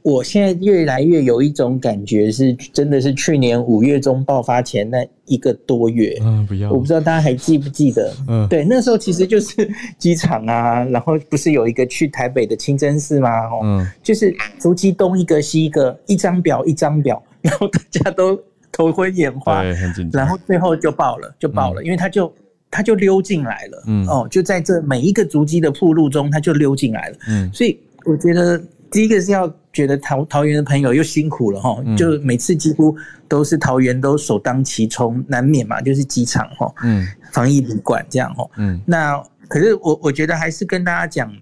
[0.02, 6.18] 我现在越来越有一种感觉，是真的是去年五月中爆发前那一个多月。
[6.22, 8.12] 嗯，不要，我不知道大家还记不记得？
[8.26, 13.30] 嗯，对，那时候其实就是机场啊，然后不是有一个去台北的清真寺吗？
[13.62, 18.36] 嗯，就是足迹东一个西一个，一张表一张表，然后大家都
[18.72, 22.32] 头昏眼花，对，很紧张，然后最后就爆了，就爆了，因为他就
[22.72, 23.84] 他就溜进来了。
[23.86, 27.16] 嗯，哦，就在这每一个足迹的铺路中，他就溜进来了。
[27.28, 28.60] 嗯，所以我觉得。
[28.92, 32.94] 第一个是要觉得桃桃园的朋友又辛苦了哈，就每次几乎
[33.26, 41.34] 都是桃园都首当其冲，难免嘛，就是机场哈，嗯，防疫旅馆这样哈，嗯，那可是我我觉得还是跟大家讲，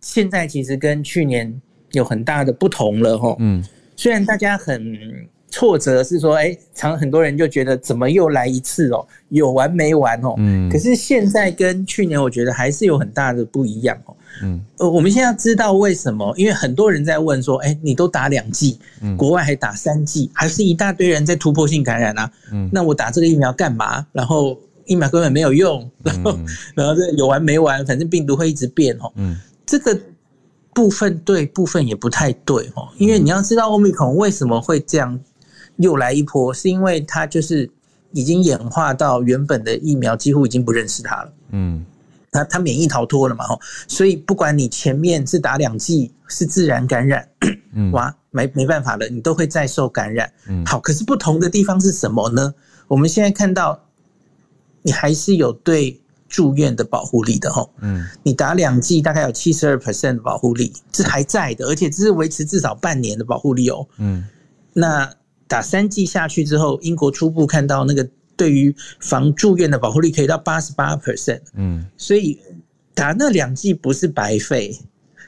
[0.00, 1.60] 现在其实跟去年
[1.92, 3.64] 有很大的不同了哈，嗯，
[3.96, 4.96] 虽然大家很
[5.50, 14.14] 挫折，是说哎，常很多人就觉得怎么又来一次哦，有完没完哦，嗯，可是现在跟去年我觉得还是有很大的不一样哦。
[14.42, 16.32] 嗯，呃，我们现在知道为什么？
[16.36, 18.78] 因为很多人在问说，哎，你都打两剂，
[19.16, 22.30] 国外还打三剂，还是一大堆人在突破性感染啊？
[22.52, 24.06] 嗯，那我打这个疫苗干嘛？
[24.12, 26.38] 然后疫苗根本没有用，然后
[26.74, 27.84] 然后这有完没完？
[27.86, 29.10] 反正病毒会一直变哦。
[29.16, 29.36] 嗯，
[29.66, 29.98] 这个
[30.72, 32.86] 部分对，部分也不太对哦。
[32.98, 35.18] 因为你要知道，欧米孔为什么会这样
[35.78, 37.68] 又来一波，是因为它就是
[38.12, 41.32] 已经演化到原本的疫苗几乎已经不认识它了。
[41.50, 41.84] 嗯。
[42.30, 43.46] 他他免疫逃脱了嘛？
[43.46, 43.58] 吼，
[43.88, 47.26] 所以不管你前面是打两剂是自然感染，
[47.92, 50.30] 哇，没没办法了，你都会再受感染。
[50.66, 52.52] 好，可是不同的地方是什么呢？
[52.86, 53.82] 我们现在看到，
[54.82, 55.98] 你还是有对
[56.28, 57.70] 住院的保护力的，吼。
[57.80, 63.88] 嗯，你打两剂大概有七十二 percent 的保护力，这还在的，而且这是维持至少半年的保护力哦。
[63.96, 64.28] 嗯，
[64.74, 65.10] 那
[65.48, 68.08] 打三剂下去之后，英国初步看到那个。
[68.38, 72.38] 对于防住院的保护率可以到八十八 percent，嗯，所以
[72.94, 74.78] 打那两剂不是白费，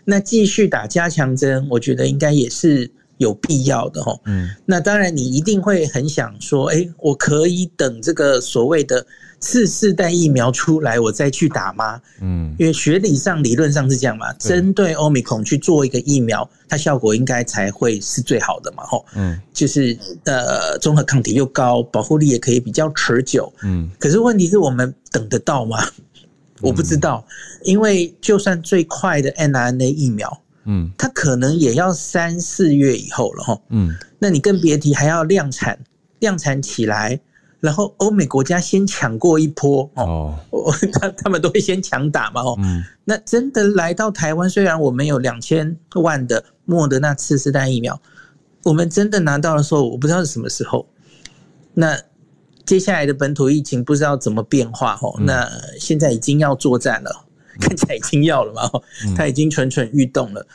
[0.05, 9.05] 那继续打加强针，我觉得应该也是有必要的哦，嗯，那当然你一定会很想说，哎，我可以等这个所谓的。
[9.41, 12.01] 次世代疫苗出来，我再去打吗？
[12.21, 14.31] 嗯，因为学理上、理论上是这样嘛。
[14.35, 18.85] 针对欧米孔去做一个疫苗，它效果应该才会是最好的嘛。
[18.85, 23.51] 吼，嗯，就是呃，综合抗体又高，保护力也可以比较持久。
[23.63, 25.79] 嗯，可是问题是我们等得到吗？
[26.61, 27.27] 我不知道，
[27.65, 33.43] 因为就算最快的 mRNA 疫苗，嗯，它可能也要三四月以后了。
[33.43, 35.79] 哈，嗯，那你更别提还要量产，
[36.19, 37.19] 量产起来。
[37.61, 40.35] 然后欧美国家先抢过一波哦，
[40.95, 42.59] 他他们都会先抢打嘛哦，
[43.05, 48.01] 那真的来到台湾，虽然我们有两千万的莫德纳次世代疫苗，
[48.63, 50.87] 我们真的拿到的时候，我不知道是什么时候。
[51.75, 52.01] 那
[52.67, 55.15] 接下来的本土疫情不知道怎么变化哦。
[55.21, 55.49] 那
[55.79, 57.25] 现在已经要作战了，
[57.61, 58.71] 看起来已经要了嘛，
[59.17, 60.47] 他已经蠢蠢欲动了。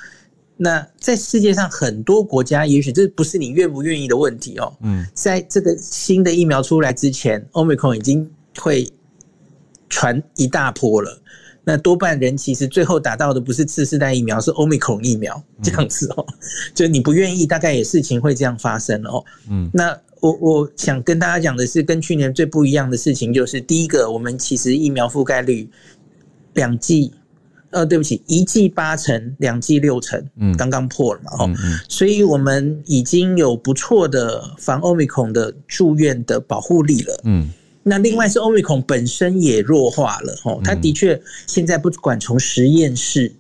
[0.57, 4.73] 那在世界上很多国家，也许这不是你愿不愿意的问题哦。
[4.81, 8.89] 嗯，在这个新的疫苗出来之前，Omicron 已经会
[9.89, 11.21] 传一大波了。
[11.65, 16.25] 那多半人其实最后打到的不是次世代疫苗，是 Omicron 疫苗这样子哦。
[16.73, 19.25] 就你不愿意，大概也事情会这样发生哦。
[19.49, 25.69] 嗯，那我我想跟大家讲的是，跟去年最不一样的事情就是，第一个，我们其实疫苗覆盖率
[26.53, 27.13] 两剂。
[27.71, 31.49] 呃，对不起，一剂八成，两剂六成，嗯，刚刚破了嘛，哦，
[31.89, 37.49] 所以我们已经有不错的防欧米孔的住院的保护力了，嗯，
[37.83, 43.33] 那另外是欧米孔本身也弱化了，哦，它的确现在不管从实验室，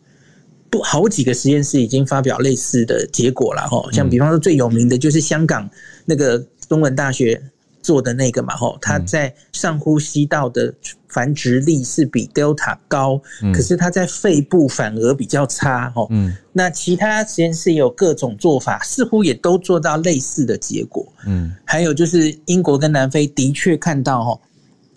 [0.69, 5.69] 不好几个实验室已经发表类似的结果了，哈，像比方说最有名的就是香港
[6.03, 7.41] 那个中文大学。
[7.85, 10.73] 做的那个嘛，吼，它在上呼吸道的
[11.07, 13.21] 繁殖力是比 Delta 高，
[13.53, 16.07] 可是它在肺部反而比较差，吼。
[16.09, 21.05] 嗯，那其他实验室有各种做法，似乎也都做到类似的结果。
[21.27, 24.41] 嗯，还有就是英国跟南非的确看到，吼，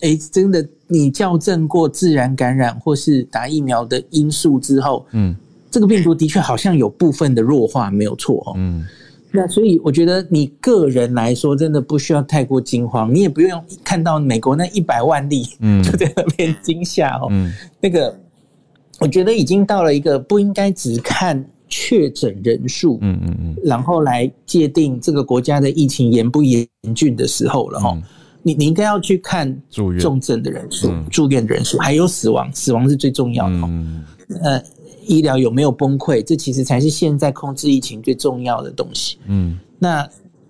[0.00, 5.36] 哎，真的，你校正过自然感染或是打疫苗的因素之后，嗯，
[5.70, 8.54] 这个病毒的确好像有部分的弱化，没有错，哦。
[8.56, 8.86] 嗯。
[9.30, 17.28] 那所以我觉得你个人来说，真的不需要太过惊慌，你也不用看到美国那一百万例，嗯， 就在那边惊吓哦。
[17.30, 18.18] 嗯，那个
[18.98, 27.96] 我觉得已经到了一个不应该只看确诊人数，嗯嗯嗯，然后来界定这个国家的疫情严不严峻的时候了哈。
[28.42, 29.54] 你你应该要去看
[30.00, 33.56] 重症的人数、住院的人数，还有死亡，死亡是最重要的。
[33.56, 34.04] 嗯，
[34.42, 34.62] 呃。
[35.08, 36.22] 医疗有没有崩溃？
[36.22, 39.18] 这其实才是现在控制疫情最重要的东西。
[39.26, 40.08] 嗯，那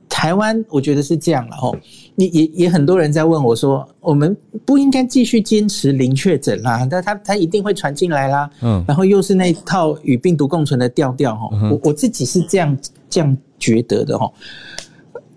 [0.09, 1.77] 台湾我觉得是这样了吼。
[2.17, 4.37] 你也也很多人在问我说，我们
[4.67, 6.87] 不应该继续坚持零确诊啦？
[6.91, 8.51] 但他他一定会传进来啦。
[8.61, 11.49] 嗯，然后又是那套与病毒共存的调调哈。
[11.71, 12.77] 我我自己是这样
[13.09, 14.29] 这样觉得的哈。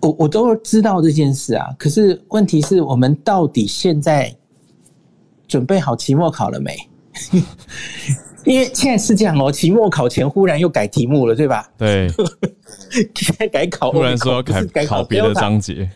[0.00, 4.34] 我我都知道这件事啊，可是问题是我们到底现在
[5.46, 6.76] 准备好期末考了没？
[8.44, 11.70] 因为现在是这样哦，期末考前忽然又改题目了，对吧？
[11.78, 12.08] 对，
[13.14, 15.88] 现在改考，忽然说要改改考别的章节。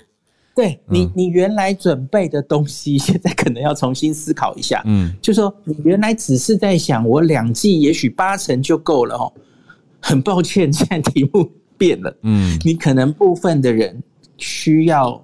[0.55, 4.82] 对你，你原来准备的东西，现在可能要重新思考一下。
[4.86, 9.32] 嗯，就说你原来只是在想，我两季也许八成就够了哦。
[10.01, 12.16] 很抱歉，现在题目变了。
[12.22, 14.03] 嗯，你可能部分的人
[14.38, 15.22] 需要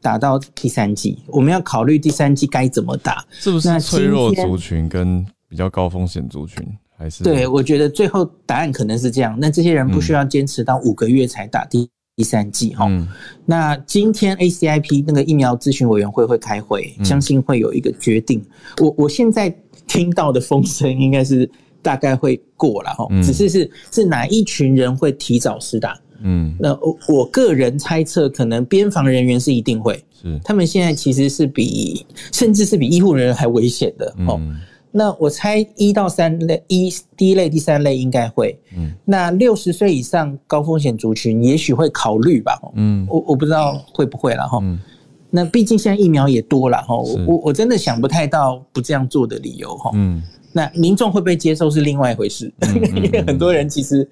[0.00, 5.26] 打到第三季，我们要考虑第三季该怎么打，是不是脆弱族群跟？
[5.48, 6.62] 比较高风险族群
[6.96, 9.36] 还是对，我觉得最后答案可能是这样。
[9.40, 12.90] 那这些人不需要坚持到五个月才打第第三剂哈。
[13.46, 18.44] 那今天 ACIP 那个疫苗咨询委员会会开会，相信会有一个决定。
[18.82, 19.48] 我我现在
[19.86, 21.48] 听到的风声应该是
[21.80, 25.98] 大概会过了哈，只是是是哪一群人会提早施打？
[26.20, 34.40] 嗯，那我我个人猜测，可能边防人员是一定会，是他们现在其实是比甚至是比医护人员还危险的哦。
[34.98, 38.58] 那我猜一到三类，一第一类、第三类应该会。
[38.76, 42.60] 嗯，那六十岁以上高风险族群也许会考虑吧。
[42.74, 44.58] 嗯，我我不知道会不会了哈。
[44.60, 44.76] 嗯，
[45.30, 46.96] 那毕竟现在疫苗也多了哈。
[47.28, 49.92] 我我真的想不太到不这样做的理由哈。
[49.94, 50.20] 嗯，
[50.52, 52.52] 那民众会不会接受是另外一回事。
[52.96, 54.08] 因为很多人其实，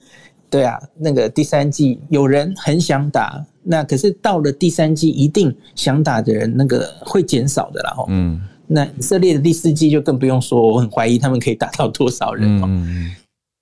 [0.49, 7.91] 对啊，那个第三季有人很想打，那可是到了第三季一定想打的人，那个会减少的啦。
[7.91, 8.05] 哈。
[8.09, 8.41] 嗯。
[8.67, 12.69] 那以色列的第四季就更不用说，我很怀疑他们可以打到多少人哦。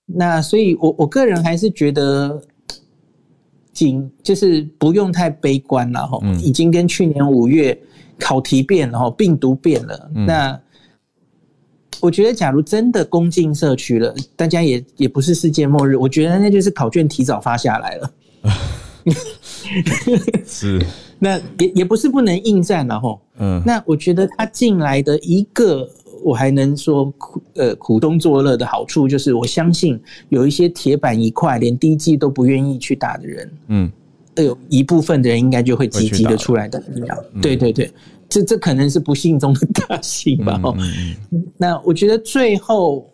[0.07, 2.41] 那所以，我我个人还是觉得，
[3.73, 6.19] 仅就是不用太悲观了哈。
[6.43, 7.79] 已经跟去年五月
[8.19, 10.11] 考题变了哈，病毒变了。
[10.27, 10.61] 那
[12.01, 15.97] 我觉得，假如真的攻进社区了，大家也也不是世界末日。
[15.97, 18.11] 我觉得那就是考卷提早发下来了。
[20.47, 20.85] 是。
[21.21, 25.89] 那也也不是不能应战了哈，嗯，那我觉得他进来的一个，
[26.23, 29.99] 我还能说苦呃苦中作乐的好处，就是我相信
[30.29, 33.91] 有一些铁板一块，连第一季都不愿意去打的人，嗯，
[34.37, 37.91] 有一部分的人应该就会积极的出来打疫苗，对对对，
[38.29, 40.77] 这这可能是不幸中的大幸吧，哈，
[41.57, 43.11] 那我觉得最后，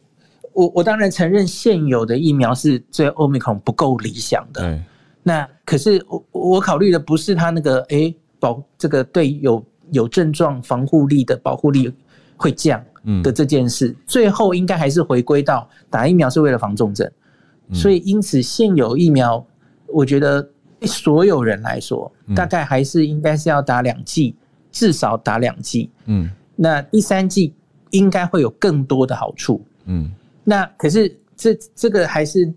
[0.52, 4.82] 我我当然承认现有的疫苗是对欧米孔不够理想的。
[5.22, 11.92] 那可是我我考虑的不是他那个哎保这个对有有症状防护力的保护力
[12.36, 12.82] 会降
[13.22, 17.10] 的这件事，最后应该还是回归到打疫苗是为了防重症，
[17.72, 19.44] 所以因此现有疫苗，
[19.88, 20.48] 我觉得
[20.82, 24.34] 所有人来说，大概还是应该是要打两剂，
[24.72, 25.90] 至少打两剂。
[26.06, 27.54] 嗯，那第三剂
[27.90, 29.62] 应该会有更多的好处。
[29.84, 30.10] 嗯，
[30.44, 32.50] 那可是这这个还是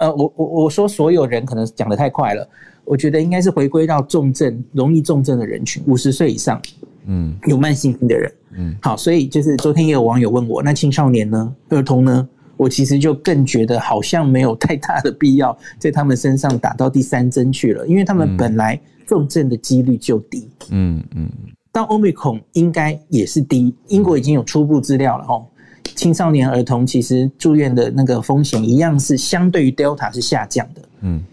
[0.00, 2.48] 呃，我我我说所有人可能讲的太快了，
[2.84, 6.60] 我觉得应该是回归到重症容易重症的人群，五十岁以上，
[7.06, 8.32] 嗯，有慢性病的人。
[8.56, 12.28] 嗯，好，所以就是昨天也有网友问我，那青少年呢，儿童呢？
[12.56, 20.48] 我其实就更觉得好像没有太大的必要在他们身上打到第三针去了，因为他们本来重症的几率就低。
[20.70, 21.30] 嗯嗯。
[21.72, 25.46] 到欧米孔应该也是低，英国已经有初步资料了哦。
[25.94, 30.82] 青少年儿童其实住院的那个风险一样是相对于 Delta 是下降的。
[31.00, 31.24] 嗯。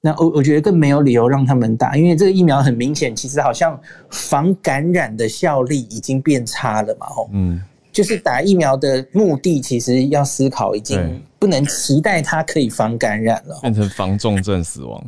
[0.00, 3.80] 那我我觉得更没有理由让他们打，因为这个疫苗很明显，其实好像
[4.10, 7.06] 防感染的效力已经变差了嘛。
[7.06, 7.28] 哦。
[7.32, 7.62] 嗯。
[7.92, 15.00] 就是打疫苗的目的，其实要思考，已经不能期待它可以防感染了，变成防重症死亡。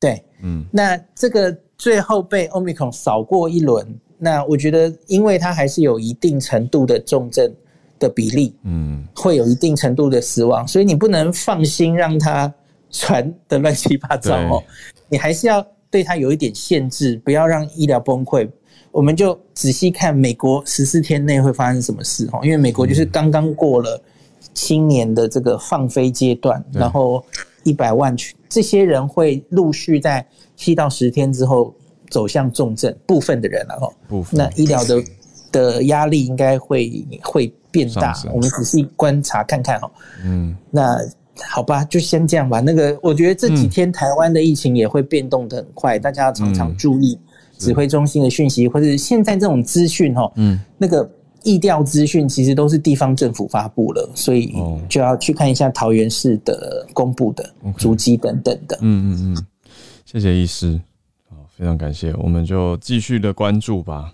[0.00, 3.86] 对，嗯，那这个最后被 Omicron 扫过一轮，
[4.18, 7.48] 那我觉得，因为它还是有一定程度的重症
[8.04, 12.52] 的比例，嗯，会有一定程度的死亡，所以你不能放心让他
[12.90, 14.62] 传的乱七八糟哦，
[15.08, 18.46] 你还是要对他有一点限制，不要让医疗崩溃。
[18.92, 24.00] 我们就仔细看美国十四天内会发生什么事哦，因为美国就是刚刚过了
[24.52, 27.24] 青年的这个放飞阶段，然后
[27.64, 30.24] 一百万群这些人会陆续在
[30.54, 31.74] 七到十天之后
[32.08, 33.88] 走向重症，部分的人了哈，
[34.30, 35.02] 那医疗的
[35.50, 39.90] 的压力应该会会变大，我们仔细观察看看哈，
[40.24, 40.96] 嗯，那
[41.50, 42.60] 好吧，就先这样吧。
[42.60, 47.18] 那个我觉得这几天台湾的疫情也会变动的很快，大家要常常注意。
[47.56, 51.08] 指挥中心的讯息，或者现在这种资讯，哈，嗯，那个
[51.44, 54.52] 意调资讯，其实都是地方政府发布了，所以
[54.88, 57.48] 就要去看一下桃园市的公布的
[57.78, 58.76] 足迹等等的。
[58.80, 59.46] 嗯嗯嗯，
[60.04, 60.78] 谢谢医师，
[61.30, 64.12] 好，非常感谢，我们就继续的关注吧。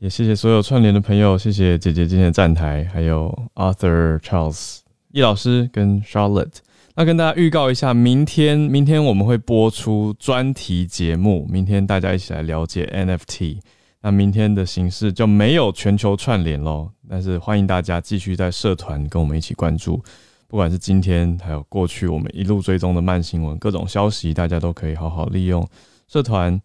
[0.00, 4.78] 也谢谢所有串联的朋友，谢谢姐姐今天的站台，还有 Arthur Charles
[5.10, 6.58] 易老师跟 Charlotte。
[6.94, 13.58] 那跟大家预告一下，明天明天我们会播出专题节目，明天大家一起来了解 NFT。
[14.00, 20.00] 那明天的形式就没有全球串联喽，但是欢迎大家继续在社团跟我们一起关注，
[20.46, 25.68] 不管是今天还有过去我们一路追踪的慢新闻，各种消息，大家都可以好好利用
[26.06, 26.60] 社团。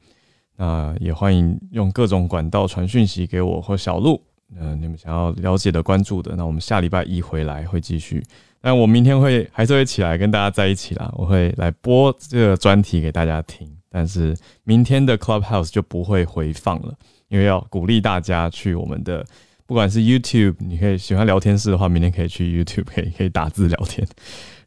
[0.55, 4.21] 那也欢迎用各种管道传讯息给我或小鹿，
[4.55, 8.23] 嗯，你们想要了解的、关注的，那我们下礼拜一回来会继续。
[8.61, 13.69] 但我明天会还是会起来跟大家在一起啦，我会来播这个专题给大家听。
[13.89, 16.93] 但是明天的 Clubhouse 就不会回放了，
[17.27, 19.25] 因为要鼓励大家去我们的，
[19.65, 24.07] 不管是 YouTube，你可以喜欢聊天室的话，明天可以去 YouTube，可以可以打字聊天。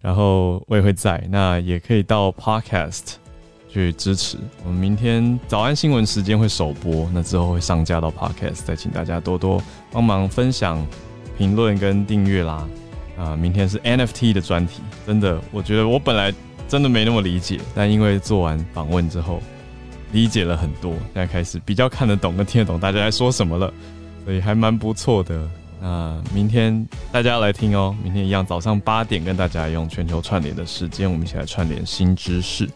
[0.00, 3.14] 然后我也会在，那也可以到 Podcast
[3.76, 4.38] 去支持。
[4.64, 9.62] 我们明天早安新闻时间会首播，那之后会上架到 Podcast，再请大家多多
[9.92, 10.82] 帮忙分享、
[11.36, 12.66] 评论跟订阅啦。
[13.18, 16.32] 啊，明天是 NFT 的专题，真的，我觉得我本来
[16.66, 19.42] 真的没那么理解，但因为做完访问之后，
[20.12, 23.70] 理解了很多，现在开始比较看得懂跟听得懂大家在说什么了，
[24.24, 25.46] 所以还蛮不错的。
[25.80, 32.66] 那明天大家来听哦，明天一样早上八点跟大家用全球串联的时间，我们一起来串联新知识。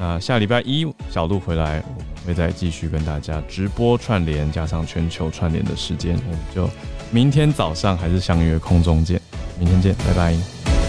[0.00, 6.70] 那下礼拜一小鹿回来，我们会再继续跟大家直播串联，加上全球串联的时间，我们就
[7.10, 9.20] 明天早上还是相约空中见。
[9.58, 10.79] 明天见，拜拜。